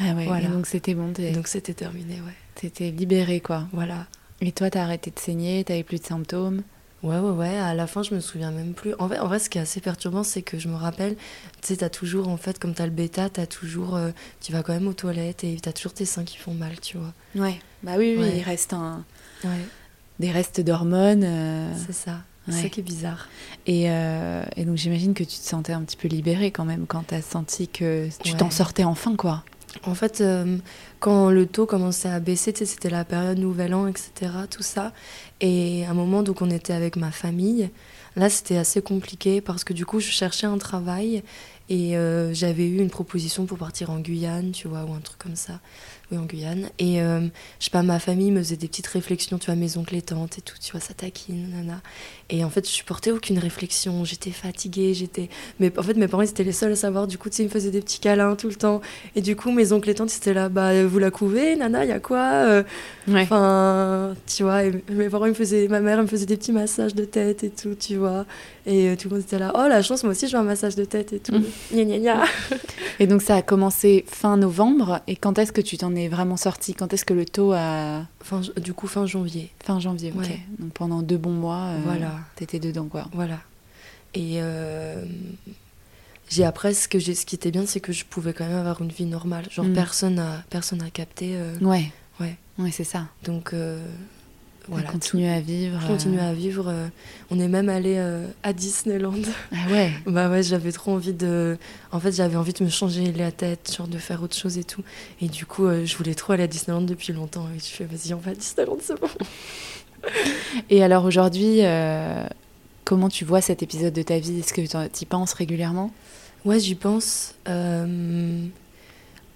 [0.01, 0.25] Ah ouais.
[0.27, 0.49] Voilà.
[0.49, 1.13] donc c'était bon.
[1.13, 2.35] Donc c'était terminé, ouais.
[2.55, 3.69] T'étais libérée quoi.
[3.73, 4.07] Voilà.
[4.47, 6.63] Et toi, t'as arrêté de saigner, t'avais plus de symptômes?
[7.03, 7.57] Ouais, ouais, ouais.
[7.57, 8.93] À la fin, je me souviens même plus.
[8.99, 11.17] En, fait, en vrai, ce qui est assez perturbant, c'est que je me rappelle,
[11.63, 13.97] tu sais, t'as toujours, en fait, comme t'as le bêta, t'as toujours.
[13.97, 14.11] Euh,
[14.43, 16.99] tu vas quand même aux toilettes et t'as toujours tes seins qui font mal, tu
[16.99, 17.15] vois.
[17.37, 17.59] Ouais.
[17.83, 19.03] Bah oui, oui, il reste un.
[19.45, 19.51] Ouais.
[20.21, 21.25] Des restes d'hormones.
[21.25, 22.19] Euh, c'est ça.
[22.47, 23.29] C'est ça qui est bizarre.
[23.67, 26.85] Et, euh, et donc, j'imagine que tu te sentais un petit peu libérée quand même
[26.87, 29.43] quand t'as senti que tu t'en sortais enfin, quoi.
[29.83, 30.59] En fait, euh,
[31.01, 34.93] quand le taux commençait à baisser, c'était la période Nouvel An, etc., tout ça.
[35.41, 37.71] Et à un moment, donc, on était avec ma famille.
[38.17, 41.25] Là, c'était assez compliqué parce que du coup, je cherchais un travail
[41.69, 45.19] et euh, j'avais eu une proposition pour partir en Guyane, tu vois, ou un truc
[45.19, 45.61] comme ça
[46.17, 46.71] en Guyane.
[46.79, 47.21] Et euh,
[47.59, 50.03] je sais pas, ma famille me faisait des petites réflexions, tu vois, mes oncles et
[50.03, 51.81] tantes et tout, tu vois, ça taquine, nana.
[52.31, 55.29] Et en fait, je supportais aucune réflexion, j'étais fatiguée, j'étais.
[55.61, 57.43] Mais en fait, mes parents, ils étaient les seuls à savoir, du coup, tu sais,
[57.43, 58.81] ils me faisaient des petits câlins tout le temps.
[59.15, 61.89] Et du coup, mes oncles et tantes, c'était là, bah, vous la couvez, nana, il
[61.89, 62.63] y a quoi euh,
[63.09, 66.37] Enfin, tu vois, et mes parents, ils me faisaient, ma mère, elle me faisait des
[66.37, 68.25] petits massages de tête et tout, tu vois.
[68.67, 70.45] Et euh, tout le monde était là, oh la chance, moi aussi, je veux un
[70.45, 71.35] massage de tête et tout.
[71.35, 71.45] Mmh.
[71.75, 72.25] Gna, gna, gna.
[72.99, 75.01] Et donc, ça a commencé fin novembre.
[75.07, 78.03] Et quand est-ce que tu t'en est vraiment sorti Quand est-ce que le taux a.
[78.21, 79.51] Fin, du coup, fin janvier.
[79.63, 80.31] Fin janvier, ok.
[80.59, 82.13] Donc pendant deux bons mois, euh, voilà.
[82.37, 83.09] t'étais dedans, quoi.
[83.13, 83.41] Voilà.
[84.15, 85.05] Et euh,
[86.31, 88.57] j'ai après, ce, que j'ai, ce qui était bien, c'est que je pouvais quand même
[88.57, 89.45] avoir une vie normale.
[89.51, 89.75] Genre, mm.
[89.75, 91.33] personne n'a personne a capté.
[91.35, 91.91] Euh, ouais.
[92.21, 92.37] Ouais.
[92.59, 93.09] Ouais, c'est ça.
[93.25, 93.53] Donc,
[94.69, 95.79] voilà, continuer à vivre.
[95.87, 96.69] Continuer à vivre.
[96.69, 96.87] Euh,
[97.31, 99.13] on est même allé euh, à Disneyland.
[99.53, 99.93] Ah ouais.
[100.07, 101.59] bah ouais, j'avais trop envie de.
[101.93, 104.65] En fait, j'avais envie de me changer la tête, genre de faire autre chose et
[104.65, 104.83] tout.
[105.21, 107.47] Et du coup, euh, je voulais trop aller à Disneyland depuis longtemps.
[107.55, 109.09] Et je fais, vas-y, on va à Disneyland, c'est bon.
[110.71, 112.27] Et alors aujourd'hui, euh,
[112.85, 114.41] comment tu vois cet épisode de ta vie?
[114.41, 115.91] Est-ce que tu y penses régulièrement?
[116.45, 117.35] Ouais, j'y pense.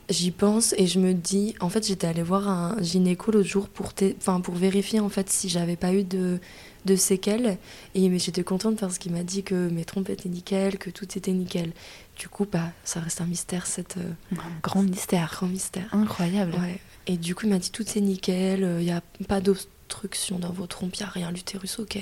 [0.08, 3.48] Euh, j'y pense et je me dis, en fait, j'étais allée voir un gynéco l'autre
[3.48, 6.38] jour pour, enfin, pour vérifier en fait si j'avais pas eu de,
[6.84, 7.58] de séquelles.
[7.94, 11.32] Et j'étais contente parce qu'il m'a dit que mes trompes étaient nickel, que tout était
[11.32, 11.72] nickel.
[12.18, 13.96] Du coup, bah, ça reste un mystère, cette.
[13.96, 15.30] Euh, grand mystère.
[15.32, 15.88] Grand mystère.
[15.92, 16.54] Incroyable.
[16.54, 16.80] Ouais.
[17.06, 20.52] Et du coup, il m'a dit tout est nickel, il n'y a pas d'obstruction dans
[20.52, 21.98] vos trompes, il n'y a rien, l'utérus, ok.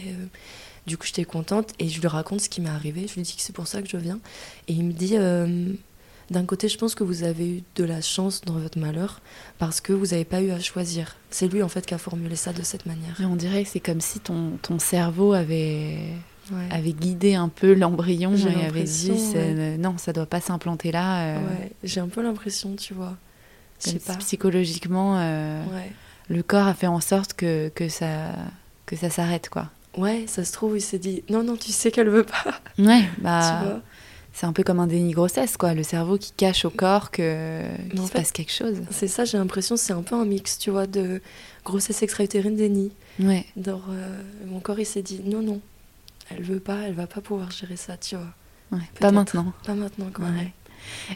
[0.86, 3.06] Du coup, j'étais contente et je lui raconte ce qui m'est arrivé.
[3.08, 4.20] Je lui dis que c'est pour ça que je viens.
[4.68, 5.72] Et il me dit euh,
[6.30, 9.20] d'un côté, je pense que vous avez eu de la chance dans votre malheur
[9.58, 11.16] parce que vous n'avez pas eu à choisir.
[11.30, 13.20] C'est lui en fait qui a formulé ça de cette manière.
[13.20, 15.98] Et on dirait que c'est comme si ton, ton cerveau avait,
[16.70, 19.12] avait guidé un peu l'embryon et avait dit
[19.78, 21.36] non, ça doit pas s'implanter là.
[21.36, 21.38] Euh.
[21.38, 23.16] Ouais, j'ai un peu l'impression, tu vois.
[23.84, 24.16] Comme pas.
[24.16, 25.62] psychologiquement, euh,
[26.28, 28.32] le corps a fait en sorte que, que ça,
[28.86, 29.70] que ça s'arrête, quoi.
[29.96, 32.60] Ouais, ça se trouve, il s'est dit non, non, tu sais qu'elle veut pas.
[32.78, 33.80] Ouais, bah.
[34.36, 35.72] C'est un peu comme un déni grossesse, quoi.
[35.72, 38.82] Le cerveau qui cache au corps que qu'il se passe quelque chose.
[38.90, 41.22] C'est ça, j'ai l'impression, c'est un peu un mix, tu vois, de
[41.64, 42.92] grossesse extra-utérine, déni.
[43.18, 43.46] Ouais.
[43.66, 45.62] Euh, mon corps, il s'est dit non, non,
[46.28, 48.26] elle veut pas, elle va pas pouvoir gérer ça, tu vois.
[48.72, 49.54] Ouais, pas maintenant.
[49.64, 50.50] Pas maintenant, quand même.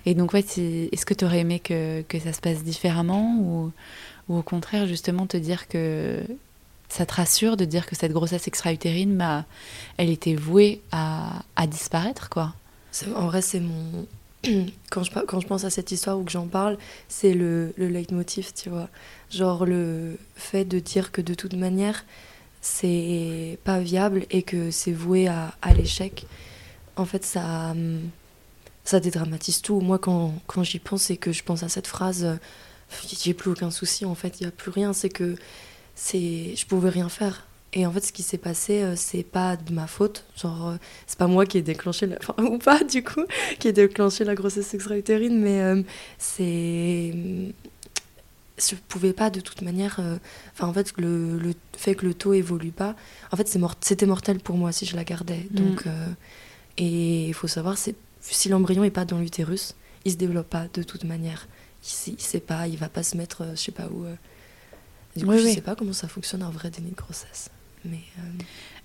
[0.07, 3.71] Et donc, ouais, est-ce que tu aurais aimé que, que, ça se passe différemment ou,
[4.31, 6.23] ou au contraire, justement, te dire que
[6.89, 9.45] ça te rassure de dire que cette grossesse extra-utérine, bah,
[9.99, 12.55] elle était vouée à, à disparaître, quoi?
[13.15, 14.07] En vrai, c'est mon.
[14.91, 16.79] Quand je, quand je pense à cette histoire ou que j'en parle,
[17.09, 18.89] c'est le, le leitmotiv, tu vois.
[19.31, 22.07] Genre le fait de dire que de toute manière,
[22.63, 26.27] c'est pas viable et que c'est voué à, à l'échec.
[26.97, 27.75] En fait, ça,
[28.85, 29.81] ça dédramatise tout.
[29.81, 32.39] Moi, quand, quand j'y pense et que je pense à cette phrase,
[33.23, 34.93] j'ai plus aucun souci, en fait, il n'y a plus rien.
[34.95, 35.37] C'est que
[35.97, 39.73] je pouvais rien faire et en fait ce qui s'est passé euh, c'est pas de
[39.73, 40.25] ma faute.
[40.37, 42.17] Genre euh, c'est pas moi qui ai déclenché la...
[42.29, 43.25] enfin ou pas du coup
[43.59, 45.83] qui ai déclenché la grossesse extra-utérine mais euh,
[46.19, 47.15] c'est
[48.59, 50.01] je pouvais pas de toute manière
[50.53, 52.95] enfin en fait le, le, fait que le taux évolue pas
[53.33, 53.75] en fait c'est mort...
[53.81, 55.47] c'était mortel pour moi si je la gardais.
[55.51, 55.55] Mm.
[55.55, 55.85] donc
[56.77, 60.67] et il faut savoir c'est si l'embryon est pas dans l'utérus il se développe pas
[60.73, 61.47] de toute manière.
[61.83, 64.05] Il, il sait pas il va pas se mettre je sais pas où
[65.17, 67.51] du coup, je ne sais pas comment ça fonctionne un vrai déni de grossesse.
[67.85, 68.43] Mais, euh,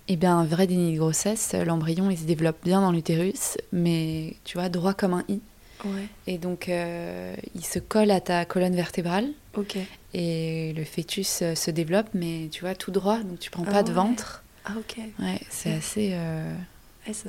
[0.07, 4.35] Eh bien, un vrai déni de grossesse, l'embryon, il se développe bien dans l'utérus, mais
[4.43, 5.39] tu vois, droit comme un i.
[5.83, 6.07] Ouais.
[6.27, 9.27] Et donc, euh, il se colle à ta colonne vertébrale.
[9.55, 9.77] Ok.
[10.13, 13.71] Et le fœtus euh, se développe, mais tu vois, tout droit, donc tu prends ah
[13.71, 14.43] pas de ventre.
[14.65, 14.97] Ah, ok.
[15.19, 16.17] Ouais, c'est assez.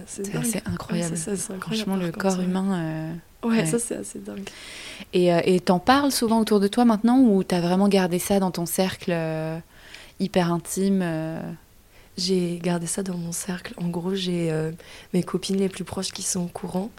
[0.07, 1.17] c'est assez incroyable.
[1.61, 3.19] Franchement, le corps humain.
[3.47, 4.49] Ouais, ça c'est assez dingue.
[5.12, 8.41] Et euh, et t'en parles souvent autour de toi maintenant ou t'as vraiment gardé ça
[8.41, 9.59] dans ton cercle euh,
[10.21, 11.41] hyper intime euh
[12.17, 13.75] J'ai gardé ça dans mon cercle.
[13.77, 14.51] En gros, j'ai
[15.12, 16.91] mes copines les plus proches qui sont au courant.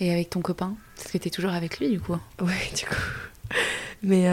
[0.00, 3.56] Et avec ton copain Parce que t'es toujours avec lui du coup Ouais, du coup.
[4.02, 4.28] Mais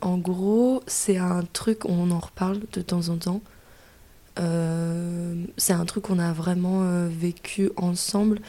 [0.00, 3.42] en gros, c'est un truc, on en reparle de temps en temps.
[4.36, 8.40] c'est un truc qu'on a vraiment vécu ensemble.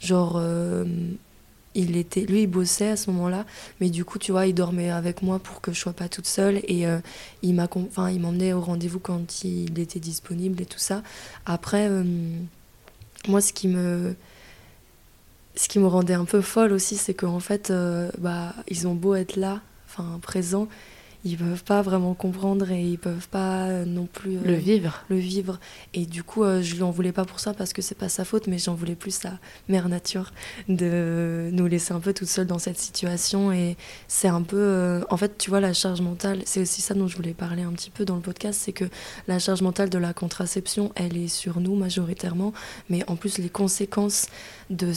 [0.00, 0.40] Genre,
[1.74, 3.44] il était lui il bossait à ce moment-là.
[3.80, 6.26] Mais du coup tu vois il dormait avec moi pour que je sois pas toute
[6.26, 6.60] seule.
[6.64, 6.98] Et euh,
[7.42, 11.02] il m'a enfin il m'emmenait au rendez-vous quand il était disponible et tout ça.
[11.46, 12.04] Après euh,
[13.28, 14.14] moi ce qui me
[15.56, 18.94] ce qui me rendait un peu folle aussi c'est qu'en fait euh, bah ils ont
[18.94, 20.68] beau être là enfin présents
[21.24, 25.04] ils peuvent pas vraiment comprendre et ils peuvent pas euh, non plus le vivre.
[25.08, 25.60] le vivre.
[25.92, 28.08] Et du coup euh, je lui en voulais pas pour ça parce que c'est pas
[28.08, 30.32] sa faute mais j'en voulais plus à mère nature
[30.68, 33.52] de nous laisser un peu toute seule dans cette situation.
[33.52, 33.76] Et
[34.08, 37.06] c'est un peu euh, en fait tu vois la charge mentale c'est aussi ça dont
[37.06, 38.86] je voulais parler un petit peu dans le podcast c'est que
[39.28, 42.52] la charge mentale de la contraception elle est sur nous majoritairement.
[42.88, 44.26] Mais en plus les conséquences
[44.70, 44.92] de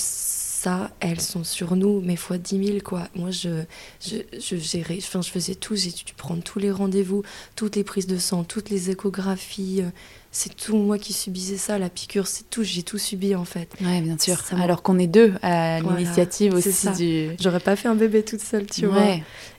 [0.63, 3.09] ça, elles sont sur nous, mais fois 10 000, quoi.
[3.15, 3.63] Moi, je,
[3.99, 7.21] je, je gérais, enfin, je faisais tout, j'ai dû prendre tous les rendez-vous,
[7.57, 9.81] toutes les prises de sang, toutes les échographies.
[9.81, 9.89] Euh,
[10.31, 13.69] c'est tout moi qui subissais ça, la piqûre, c'est tout, j'ai tout subi en fait.
[13.81, 14.41] Ouais, bien sûr.
[14.57, 17.31] Alors qu'on est deux à l'initiative aussi du.
[17.41, 19.17] J'aurais pas fait un bébé toute seule, tu vois.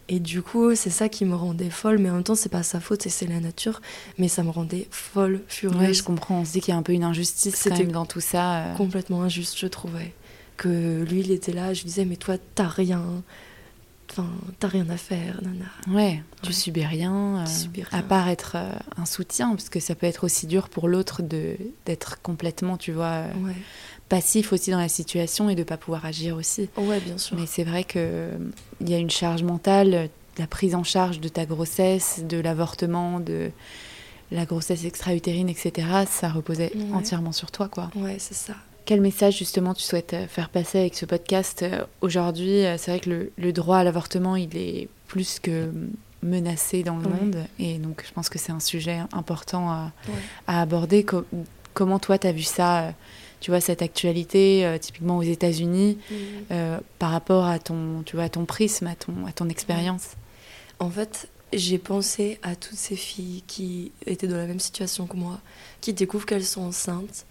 [0.08, 2.62] Et du coup, c'est ça qui me rendait folle, mais en même temps, c'est pas
[2.62, 3.80] sa faute et c'est la nature,
[4.18, 5.80] mais ça me rendait folle, furieuse.
[5.80, 6.40] Ouais, je comprends.
[6.40, 8.56] On se dit qu'il y a un peu une injustice quand même dans tout ça.
[8.56, 8.74] Euh.
[8.74, 10.12] Complètement injuste, je trouvais
[10.56, 13.02] que lui, il était là, je lui disais, mais toi, t'as rien.
[14.10, 14.28] Enfin,
[14.60, 15.64] t'as rien à faire, nana.
[15.88, 17.98] Ouais, tu subis rien, euh, subis rien.
[17.98, 21.22] à part être euh, un soutien, parce que ça peut être aussi dur pour l'autre
[21.22, 23.32] d'être complètement, tu vois, euh,
[24.08, 26.68] passif aussi dans la situation et de pas pouvoir agir aussi.
[26.76, 27.36] Ouais, bien sûr.
[27.36, 28.28] Mais c'est vrai que
[28.80, 33.20] il y a une charge mentale, la prise en charge de ta grossesse, de l'avortement,
[33.20, 33.50] de
[34.30, 37.90] la grossesse extra-utérine, etc., ça reposait entièrement sur toi, quoi.
[37.96, 38.54] Ouais, c'est ça.
[38.84, 42.64] Quel message justement tu souhaites euh, faire passer avec ce podcast euh, aujourd'hui?
[42.76, 45.70] C'est vrai que le, droit à l'avortement, il est plus que
[46.22, 49.92] menacé dans le monde, et donc je pense que c'est un sujet important à,
[50.46, 51.04] aborder.
[51.74, 52.94] comment toi, tu as vu ça
[53.40, 56.54] tu vois, cette actualité, typiquement aux États-Unis, mmh.
[56.98, 60.12] par rapport à ton, tu vois, à ton prisme, à ton, à ton expérience?
[60.78, 65.16] En fait, j'ai pensé à toutes ces filles qui étaient dans la même situation que
[65.16, 65.40] moi,
[65.82, 67.26] qui découvrent qu'elles sont enceintes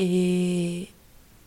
[0.00, 0.88] et,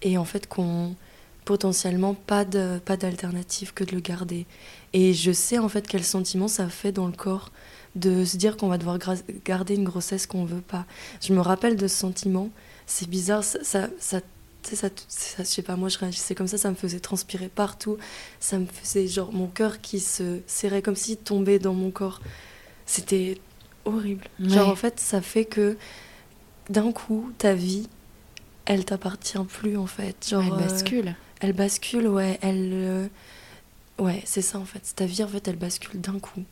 [0.03, 0.95] et en fait qu'on
[1.43, 4.45] potentiellement pas de pas d'alternative que de le garder.
[4.93, 7.51] Et je sais en fait quel sentiment ça fait dans le corps
[7.95, 8.97] de se dire qu'on va devoir
[9.43, 10.85] garder une grossesse qu'on veut pas.
[11.21, 12.49] Je me rappelle de ce sentiment.
[12.85, 14.21] C'est bizarre, ça, ça, ça
[14.63, 17.97] ça, ça, je sais pas, moi je réagissais comme ça, ça me faisait transpirer partout,
[18.39, 22.21] ça me faisait genre mon cœur qui se serrait comme s'il tombait dans mon corps.
[22.85, 23.37] C'était
[23.83, 24.25] horrible.
[24.39, 25.75] Genre en fait, ça fait que
[26.69, 27.89] d'un coup, ta vie,
[28.65, 30.27] elle t'appartient plus en fait.
[30.27, 31.07] Genre, elle bascule.
[31.09, 32.39] Euh, elle bascule, ouais.
[32.41, 33.07] Elle, euh,
[33.99, 34.93] ouais, c'est ça en fait.
[34.95, 36.43] Ta vie en fait, elle bascule d'un coup.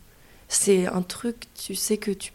[0.47, 2.33] C'est un truc, tu sais que tu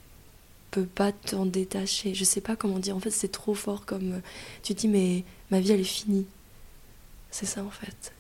[0.71, 2.15] peux pas t'en détacher.
[2.15, 2.97] Je sais pas comment dire.
[2.97, 4.21] En fait, c'est trop fort comme euh,
[4.63, 6.27] tu dis mais ma vie elle est finie.
[7.31, 8.13] C'est ça en fait.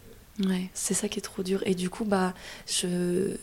[0.45, 0.69] Ouais.
[0.75, 1.63] C'est ça qui est trop dur.
[1.65, 2.35] Et du coup, bah,
[2.67, 3.37] je,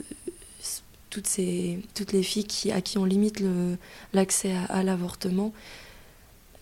[1.14, 3.43] toutes, ces, toutes les filles qui, à qui on limite
[4.14, 5.53] l'accès à, l'avortement,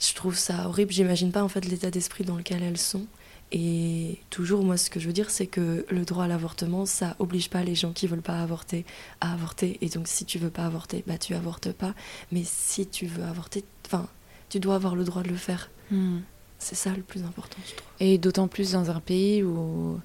[0.01, 0.91] je trouve ça horrible.
[0.91, 3.05] J'imagine pas en fait l'état d'esprit dans lequel elles sont.
[3.53, 7.15] Et toujours, moi, ce que je veux dire, c'est que le droit à l'avortement, ça
[7.19, 8.85] oblige pas les gens qui veulent pas avorter
[9.19, 9.77] à avorter.
[9.81, 11.93] Et donc, si tu veux pas avorter, bah, tu avortes pas.
[12.31, 14.07] Mais si tu veux avorter, enfin,
[14.49, 15.69] tu dois avoir le droit de le faire.
[15.91, 16.19] Hmm.
[16.59, 17.87] C'est ça le plus important, je trouve.
[17.99, 19.99] Et d'autant plus dans un pays où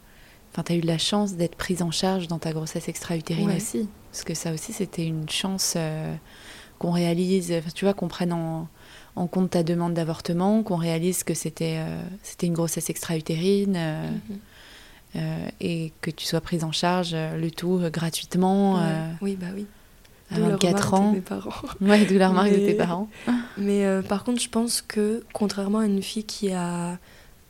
[0.52, 3.88] enfin, tu as eu la chance d'être prise en charge dans ta grossesse extra-utérine aussi.
[4.10, 6.14] Parce que ça aussi, c'était une chance euh,
[6.78, 8.68] qu'on réalise, tu vois, qu'on prenne en,
[9.28, 13.74] compte ta demande d'avortement, qu'on réalise que c'était euh, c'était une grossesse extra-utérine.
[13.76, 15.50] Euh, mhm.
[15.60, 18.78] et que tu sois prise en charge le tout gratuitement.
[19.22, 19.66] Oui, bah oui
[20.30, 21.12] à 24 ans.
[21.12, 21.52] De parents.
[21.80, 23.08] Ouais, d'où la remarque de tes parents.
[23.56, 26.98] Mais euh, par contre, je pense que contrairement à une fille qui a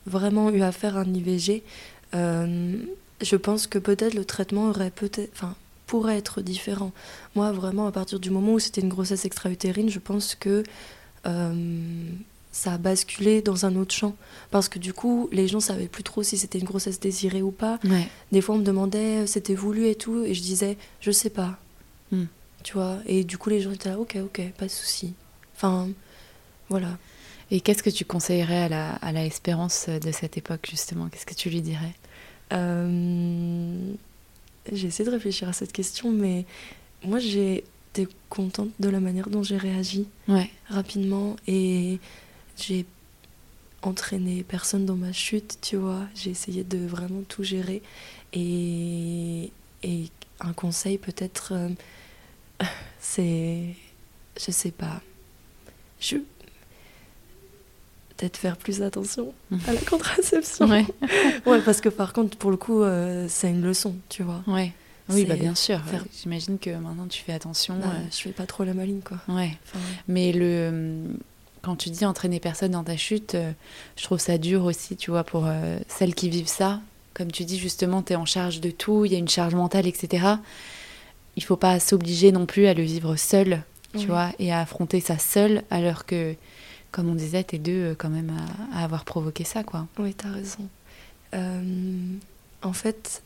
[0.06, 1.62] vraiment eu affaire à un IVG,
[2.14, 2.76] euh,
[3.22, 5.54] je pense que peut-être le traitement aurait peut-être, enfin,
[5.86, 6.92] pourrait être différent.
[7.34, 10.64] Moi, vraiment, à partir du moment où c'était une grossesse extra-utérine, je pense que
[11.26, 12.08] euh,
[12.52, 14.16] ça a basculé dans un autre champ.
[14.50, 17.50] Parce que du coup, les gens savaient plus trop si c'était une grossesse désirée ou
[17.52, 17.78] pas.
[18.32, 21.58] Des fois, on me demandait, c'était voulu et tout, et je disais, je sais pas.
[22.10, 22.26] Hmm
[22.66, 22.98] tu vois.
[23.06, 25.14] Et du coup, les gens étaient là, ok, ok, pas de souci.
[25.54, 25.88] Enfin,
[26.68, 26.98] voilà.
[27.52, 31.08] Et qu'est-ce que tu conseillerais à la, à la Espérance de cette époque, justement?
[31.08, 31.94] Qu'est-ce que tu lui dirais?
[32.52, 33.92] Euh,
[34.72, 36.44] J'ai essayé de réfléchir à cette question, mais
[37.04, 40.50] moi, j'ai été contente de la manière dont j'ai réagi ouais.
[40.68, 41.36] rapidement.
[41.46, 41.98] Et
[42.56, 42.86] j'ai
[43.82, 46.02] entraîné personne dans ma chute, tu vois.
[46.14, 47.82] J'ai essayé de vraiment tout gérer.
[48.32, 49.50] Et,
[49.82, 50.10] et
[50.40, 51.52] un conseil, peut-être.
[51.52, 51.68] Euh,
[53.00, 53.74] c'est.
[54.38, 55.00] Je sais pas.
[56.00, 56.16] Je.
[58.16, 59.34] Peut-être faire plus attention
[59.66, 60.66] à la contraception.
[60.68, 60.86] ouais.
[61.46, 64.42] ouais, parce que par contre, pour le coup, euh, c'est une leçon, tu vois.
[64.46, 64.72] Ouais.
[65.08, 65.80] Oui, bah bien sûr.
[66.20, 67.78] J'imagine que maintenant tu fais attention.
[67.78, 69.18] Bah, Je fais pas trop la maline, quoi.
[69.28, 69.56] Ouais.
[70.08, 71.04] Mais le
[71.62, 73.50] quand tu dis entraîner personne dans ta chute, euh,
[73.96, 76.80] je trouve ça dur aussi, tu vois, pour euh, celles qui vivent ça.
[77.12, 79.54] Comme tu dis, justement, tu es en charge de tout, il y a une charge
[79.54, 80.36] mentale, etc
[81.36, 83.62] il faut pas s'obliger non plus à le vivre seul,
[83.96, 86.34] tu vois, et à affronter ça seul, alors que,
[86.90, 88.32] comme on disait, t'es deux euh, quand même
[88.72, 89.86] à, avoir provoqué ça, quoi.
[89.98, 90.68] Oui, t'as raison.
[91.34, 92.16] Euh,
[92.62, 93.22] en fait,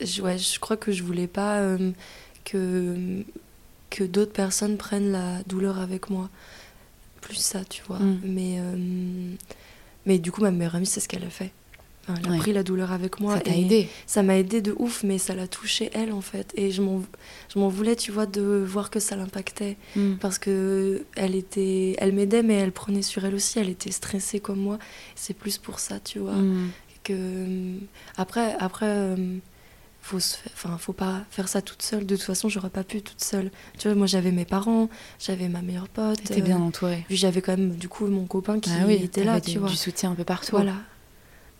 [0.00, 1.90] je, ouais, je crois que je voulais pas euh,
[2.44, 3.24] que,
[3.90, 6.28] que d'autres personnes prennent la douleur avec moi.
[7.20, 7.98] Plus ça, tu vois.
[7.98, 8.20] Mm.
[8.22, 8.58] Mais,
[10.06, 11.52] mais du coup, ma meilleure amie, c'est ce qu'elle a fait.
[12.24, 13.34] Elle a pris la douleur avec moi.
[13.34, 13.88] Ça t'a aidé.
[14.06, 16.52] Ça m'a aidé de ouf, mais ça l'a touché elle en fait.
[16.56, 19.76] Et je m'en voulais, tu vois, de voir que ça l'impactait.
[19.96, 20.14] Hmm.
[20.14, 23.58] Parce que elle était, elle m'aidait, mais elle prenait sur elle aussi.
[23.58, 24.78] Elle était stressée comme moi.
[25.14, 26.34] C'est plus pour ça, tu vois.
[26.34, 26.70] Hmm.
[27.04, 27.78] Que
[28.16, 29.38] après, après, euh,
[30.08, 30.18] faut
[30.52, 32.06] enfin, faut pas faire ça toute seule.
[32.06, 33.50] De toute façon, j'aurais pas pu toute seule.
[33.78, 34.88] Tu vois, moi j'avais mes parents,
[35.18, 36.22] j'avais ma meilleure pote.
[36.22, 37.04] T'étais bien entourée.
[37.08, 39.68] Puis j'avais quand même du coup mon copain qui ah était là, tu vois.
[39.68, 40.52] Du soutien un peu partout.
[40.52, 40.74] Voilà.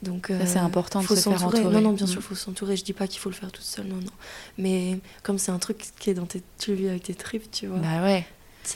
[0.03, 1.65] Donc, c'est euh, important de se faire entourer.
[1.65, 2.77] Non, non, bien sûr, il faut s'entourer.
[2.77, 4.13] Je dis pas qu'il faut le faire toute seule, non, non.
[4.57, 6.43] Mais comme c'est un truc qui est dans tes...
[6.59, 7.79] Tu le vis avec tes tripes, tu vois.
[7.79, 8.27] Bah ouais.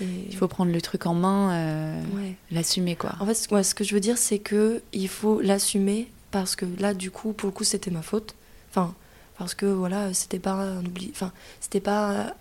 [0.01, 2.03] Il faut prendre le truc en main, euh,
[2.51, 3.15] l'assumer, quoi.
[3.21, 6.95] En fait, ce que je veux dire, c'est que il faut l'assumer parce que là,
[6.95, 8.35] du coup, pour le coup, c'était ma faute.
[8.71, 8.95] Enfin,
[9.39, 11.11] parce que voilà, c'était pas un oubli.
[11.13, 12.35] Enfin, c'était pas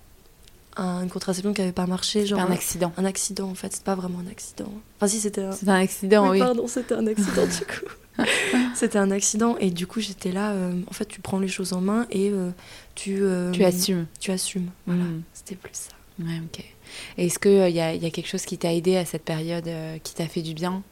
[0.77, 2.91] un- une contraception qui avait pas marché, genre un accident.
[2.97, 3.73] un accident en fait.
[3.73, 4.71] C'est pas vraiment un accident.
[4.97, 5.51] Enfin si c'était un.
[5.51, 6.39] C'est un accident, oui.
[6.39, 8.25] pardon, c'était un accident du coup.
[8.75, 10.51] c'était un accident et du coup j'étais là.
[10.51, 12.51] euh, en fait, tu prends les choses en main et euh,
[12.95, 13.17] tu.
[13.21, 14.05] euh, Tu assumes.
[14.19, 14.69] Tu assumes.
[14.85, 15.03] Voilà.
[15.03, 15.23] Mm.
[15.33, 15.91] C'était plus ça.
[16.19, 16.63] Ouais, ok.
[17.17, 19.67] Et est-ce qu'il y, a, y a quelque chose qui t'a aidé à cette période,
[20.03, 20.83] qui t'a fait du bien?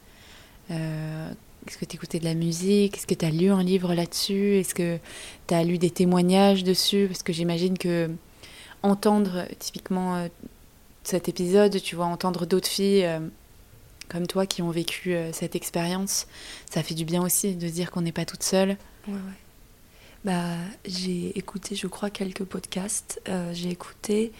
[0.70, 2.96] Est-ce que tu écoutais de la musique?
[2.96, 4.56] Est-ce que tu as lu un livre là-dessus?
[4.58, 4.98] Est-ce que
[5.46, 7.06] tu as lu des témoignages dessus?
[7.08, 8.10] Parce que j'imagine que
[8.82, 10.28] entendre typiquement euh,
[11.02, 13.20] cet épisode, tu vois, entendre d'autres filles euh,
[14.10, 16.26] comme toi qui ont vécu euh, cette expérience,
[16.70, 18.76] ça fait du bien aussi de dire qu'on n'est pas toute seule.
[19.06, 19.38] Ouais, ouais.
[20.24, 23.22] Bah, j'ai écouté, je crois, quelques podcasts.
[23.28, 24.32] Euh, j'ai écouté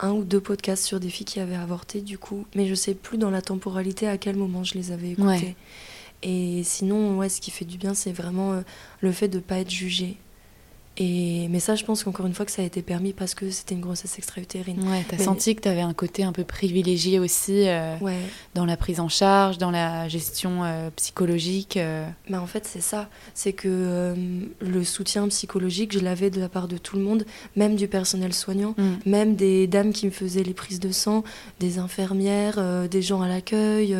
[0.00, 2.46] un ou deux podcasts sur des filles qui avaient avorté, du coup.
[2.54, 5.26] Mais je sais plus dans la temporalité à quel moment je les avais écoutés.
[5.26, 5.56] Ouais.
[6.22, 8.60] Et sinon, ouais, ce qui fait du bien, c'est vraiment euh,
[9.00, 10.16] le fait de pas être jugé.
[10.98, 13.50] Et, mais ça, je pense qu'encore une fois que ça a été permis parce que
[13.50, 14.80] c'était une grossesse extra-utérine.
[14.88, 18.16] Ouais, t'as Mais- senti que tu avais un côté un peu privilégié aussi euh, Ouais,
[18.54, 21.76] dans la prise en charge, dans la gestion euh, psychologique.
[21.76, 22.08] euh.
[22.30, 23.10] Mais en fait, c'est ça.
[23.34, 24.14] C'est que euh,
[24.60, 27.26] le soutien psychologique, je l'avais de la part de tout le monde,
[27.56, 28.92] même du personnel soignant, Mm.
[29.04, 31.24] même des dames qui me faisaient les prises de sang,
[31.60, 33.96] des infirmières, des gens à l'accueil,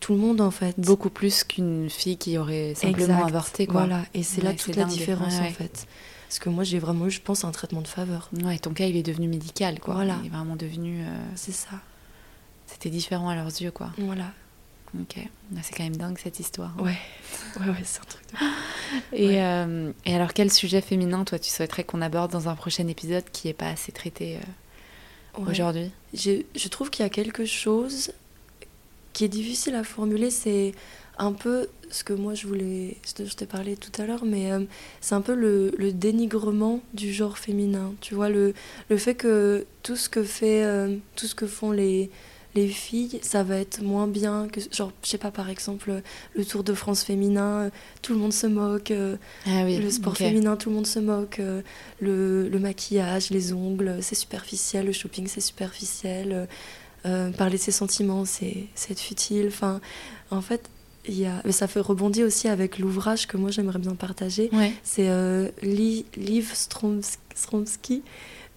[0.00, 0.74] tout le monde en fait.
[0.78, 3.28] Beaucoup plus qu'une fille qui aurait simplement Exact.
[3.28, 3.66] avorté.
[3.68, 3.82] Quoi.
[3.86, 4.92] Voilà, et c'est là toute la dingue.
[4.92, 5.48] différence Ouais, ouais.
[5.48, 5.86] en fait.
[6.32, 8.30] Parce que moi, j'ai vraiment eu, je pense, un traitement de faveur.
[8.42, 9.78] Ouais, ton cas, il est devenu médical.
[9.80, 9.92] Quoi.
[9.92, 10.16] Voilà.
[10.22, 11.02] Il est vraiment devenu.
[11.02, 11.72] euh, C'est ça.
[12.66, 13.70] C'était différent à leurs yeux.
[13.70, 13.90] quoi.
[13.98, 14.32] Voilà.
[14.98, 15.16] Ok.
[15.18, 16.72] Ah, C'est quand même dingue cette histoire.
[16.80, 16.96] Ouais.
[17.60, 18.36] Ouais, ouais, c'est un truc de.
[19.18, 19.42] Et, Ouais.
[19.42, 23.24] euh, et alors, quel sujet féminin, toi, tu souhaiterais qu'on aborde dans un prochain épisode
[23.30, 25.50] qui n'est pas assez traité euh, Ouais.
[25.50, 25.90] aujourd'hui?
[26.14, 28.10] Je trouve qu'il y a quelque chose
[29.12, 30.30] qui est difficile à formuler.
[30.30, 30.72] C'est
[31.18, 34.50] un peu ce que moi je voulais, ce je t'ai parlé tout à l'heure, mais
[34.50, 34.60] euh,
[35.00, 37.94] c'est un peu le, le dénigrement du genre féminin.
[38.00, 38.54] Tu vois, le,
[38.90, 42.10] le fait que tout ce que fait, euh, tout ce que font les
[42.54, 46.02] les filles, ça va être moins bien que genre je sais pas par exemple
[46.34, 47.70] le Tour de France féminin, euh,
[48.02, 49.16] tout le monde se moque, euh,
[49.46, 49.78] Ah oui.
[49.78, 51.38] le sport féminin, tout le monde se moque.
[51.40, 51.62] euh,
[52.00, 54.84] le, le maquillage, les ongles, c'est superficiel.
[54.84, 56.46] Le shopping, c'est superficiel.
[57.06, 59.46] euh, parler de ses sentiments, c'est c'est être futile.
[59.48, 59.80] Enfin,
[60.30, 60.68] en fait,
[61.08, 61.42] il y a...
[61.44, 64.48] mais ça fait rebondir aussi avec l'ouvrage que moi j'aimerais bien partager.
[64.52, 64.72] Ouais.
[64.84, 68.02] C'est euh, Li- Liv Stromsk- Stromsky.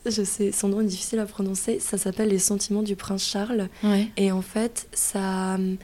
[0.06, 1.80] Je sais, son nom est difficile à prononcer.
[1.80, 3.70] Ça s'appelle Les sentiments du prince Charles.
[3.84, 4.08] Ouais.
[4.18, 5.78] Et en fait, ça hum,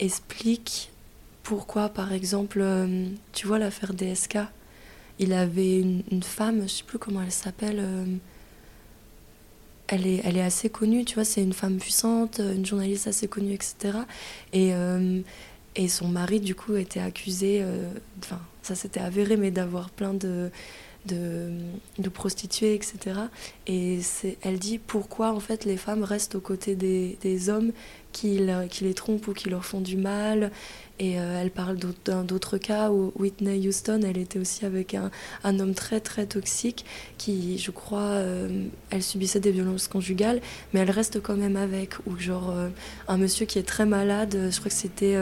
[0.00, 0.90] explique
[1.44, 4.38] pourquoi, par exemple, hum, tu vois l'affaire DSK,
[5.20, 8.18] il avait une, une femme, je sais plus comment elle s'appelle, hum,
[9.86, 13.26] elle est, elle est assez connue, tu vois, c'est une femme puissante, une journaliste assez
[13.28, 13.98] connue, etc.
[14.52, 14.72] Et,
[15.78, 17.88] et son mari, du coup, était accusé, euh,
[18.22, 20.50] enfin, ça s'était avéré, mais d'avoir plein de,
[21.06, 22.98] de, prostituées, etc.
[23.68, 24.00] Et
[24.42, 27.70] elle dit pourquoi, en fait, les femmes restent aux côtés des, des hommes
[28.12, 30.50] qui, qui les trompent ou qui leur font du mal.
[30.98, 35.12] Et euh, elle parle d'autres- cas où Whitney Houston, elle était aussi avec un,
[35.44, 36.84] un homme très très toxique
[37.18, 40.40] qui, je crois, euh, elle subissait des violences conjugales,
[40.72, 41.94] mais elle reste quand même avec.
[42.08, 42.52] Ou genre
[43.06, 45.14] un monsieur qui est très malade, je crois que c'était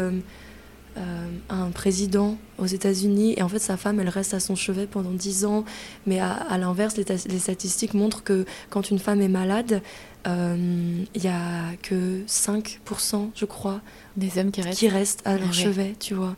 [0.96, 4.54] euh, euh, un président aux États-Unis, et en fait sa femme, elle reste à son
[4.56, 5.64] chevet pendant 10 ans.
[6.06, 9.82] Mais à, à l'inverse, les, ta- les statistiques montrent que quand une femme est malade,
[10.26, 13.80] euh, il y a que 5%, je crois,
[14.16, 14.78] Des hommes qui restent.
[14.78, 15.52] qui restent à leur Ah ouais.
[15.52, 16.34] chevet, tu vois.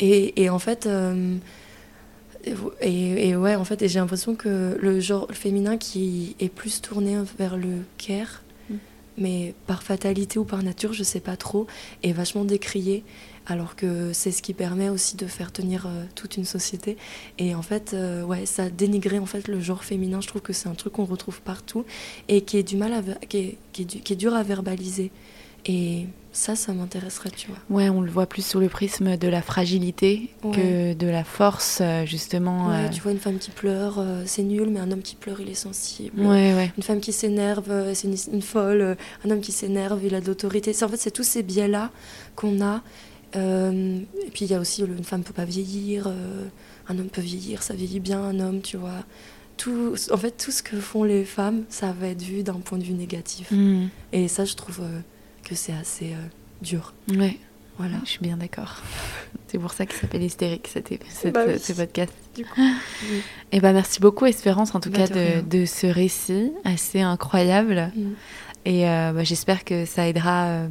[0.00, 1.36] Et, et en fait, euh,
[2.80, 7.16] et, et ouais, en fait, j'ai l'impression que le genre féminin qui est plus tourné
[7.38, 8.74] vers le care, Mm.
[9.18, 11.66] mais par fatalité ou par nature, je sais pas trop,
[12.04, 13.02] est vachement décrié.
[13.46, 16.96] Alors que c'est ce qui permet aussi de faire tenir euh, toute une société.
[17.38, 20.20] Et en fait, euh, ouais, ça a dénigré en fait le genre féminin.
[20.20, 21.84] Je trouve que c'est un truc qu'on retrouve partout
[22.28, 24.42] et qui est du mal à, qui est, qui est du- qui est dur à
[24.44, 25.10] verbaliser.
[25.66, 27.58] Et ça, ça m'intéresserait, tu vois.
[27.70, 31.78] Ouais, on le voit plus sous le prisme de la fragilité que de la force,
[31.80, 32.68] euh, justement.
[32.68, 32.88] Ouais, euh.
[32.88, 35.48] tu vois une femme qui pleure, euh, c'est nul, mais un homme qui pleure, il
[35.50, 36.20] est sensible.
[36.20, 36.72] Ouais, ouais.
[36.76, 38.96] Une femme qui s'énerve, euh, c'est une, une folle.
[39.24, 40.72] Un homme qui s'énerve, il a de l'autorité.
[40.72, 41.90] C'est- En fait, c'est tous ces biais-là
[42.34, 42.82] qu'on a.
[43.36, 46.44] Euh, et puis, il y a aussi le- une femme peut pas vieillir, euh,
[46.88, 49.04] un homme peut vieillir, ça vieillit bien, un homme, tu vois.
[49.56, 52.78] Tout, en fait, tout ce que font les femmes, ça va être vu d'un point
[52.78, 53.50] de vue négatif.
[53.50, 53.86] Mm.
[54.12, 55.00] Et ça, je trouve euh,
[55.44, 56.14] que c'est assez
[56.62, 56.94] dur.
[57.08, 57.38] Ouais,
[57.78, 57.96] Voilà.
[58.04, 58.76] je suis bien d'accord.
[59.48, 61.58] C'est pour ça qu'il s'appelle Hystérique, cet, cet- Bah oui.
[61.58, 62.12] ce podcast.
[62.34, 62.60] Du coup,
[63.10, 63.20] oui.
[63.52, 67.92] Et ben merci beaucoup Espérance en tout Bah, cas de ce récit assez incroyable.
[67.94, 68.00] Mm.
[68.64, 70.66] Et bah, j'espère que ça aidera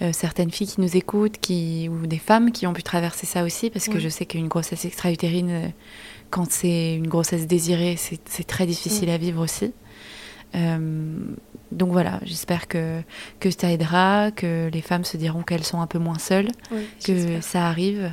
[0.00, 3.26] euh, euh, certaines filles qui nous écoutent, qui, ou des femmes qui ont pu traverser
[3.26, 4.00] ça aussi, parce que Ouais.
[4.00, 5.68] je sais qu'une grossesse extra-utérine, euh,
[6.30, 9.72] quand c'est une grossesse désirée, c'est très difficile à vivre aussi.
[11.72, 13.02] donc voilà, j'espère que,
[13.40, 16.48] que ça aidera, que les femmes se diront qu'elles sont un peu moins seules,
[17.04, 18.12] que ça arrive,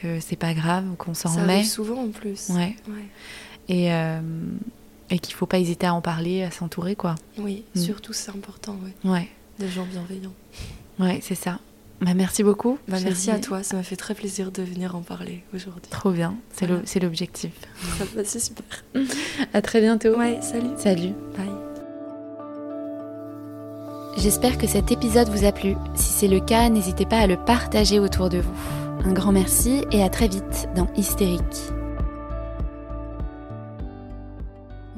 [0.00, 1.46] que c'est pas grave, qu'on s'en remet.
[1.46, 2.50] Ça arrive souvent en plus.
[2.50, 2.76] Ouais.
[3.68, 3.88] Et,
[5.10, 7.14] et qu'il faut pas hésiter à en parler, à s'entourer, quoi.
[7.38, 7.80] Oui, mm.
[7.80, 9.10] surtout c'est important, ouais.
[9.10, 9.28] ouais.
[9.58, 10.32] Des gens bienveillants.
[10.98, 11.58] Ouais, c'est ça.
[12.00, 12.78] Bah, merci beaucoup.
[12.88, 15.90] Bah, merci à toi, ça m'a fait très plaisir de venir en parler aujourd'hui.
[15.90, 17.52] Trop bien, c'est l'objectif.
[18.24, 18.84] c'est super.
[19.52, 20.16] à très bientôt.
[20.16, 20.70] Ouais, salut.
[20.76, 21.12] Salut.
[21.36, 21.48] Bye.
[24.16, 25.74] J'espère que cet épisode vous a plu.
[25.94, 28.54] Si c'est le cas, n'hésitez pas à le partager autour de vous.
[29.04, 31.72] Un grand merci et à très vite dans Hystérique.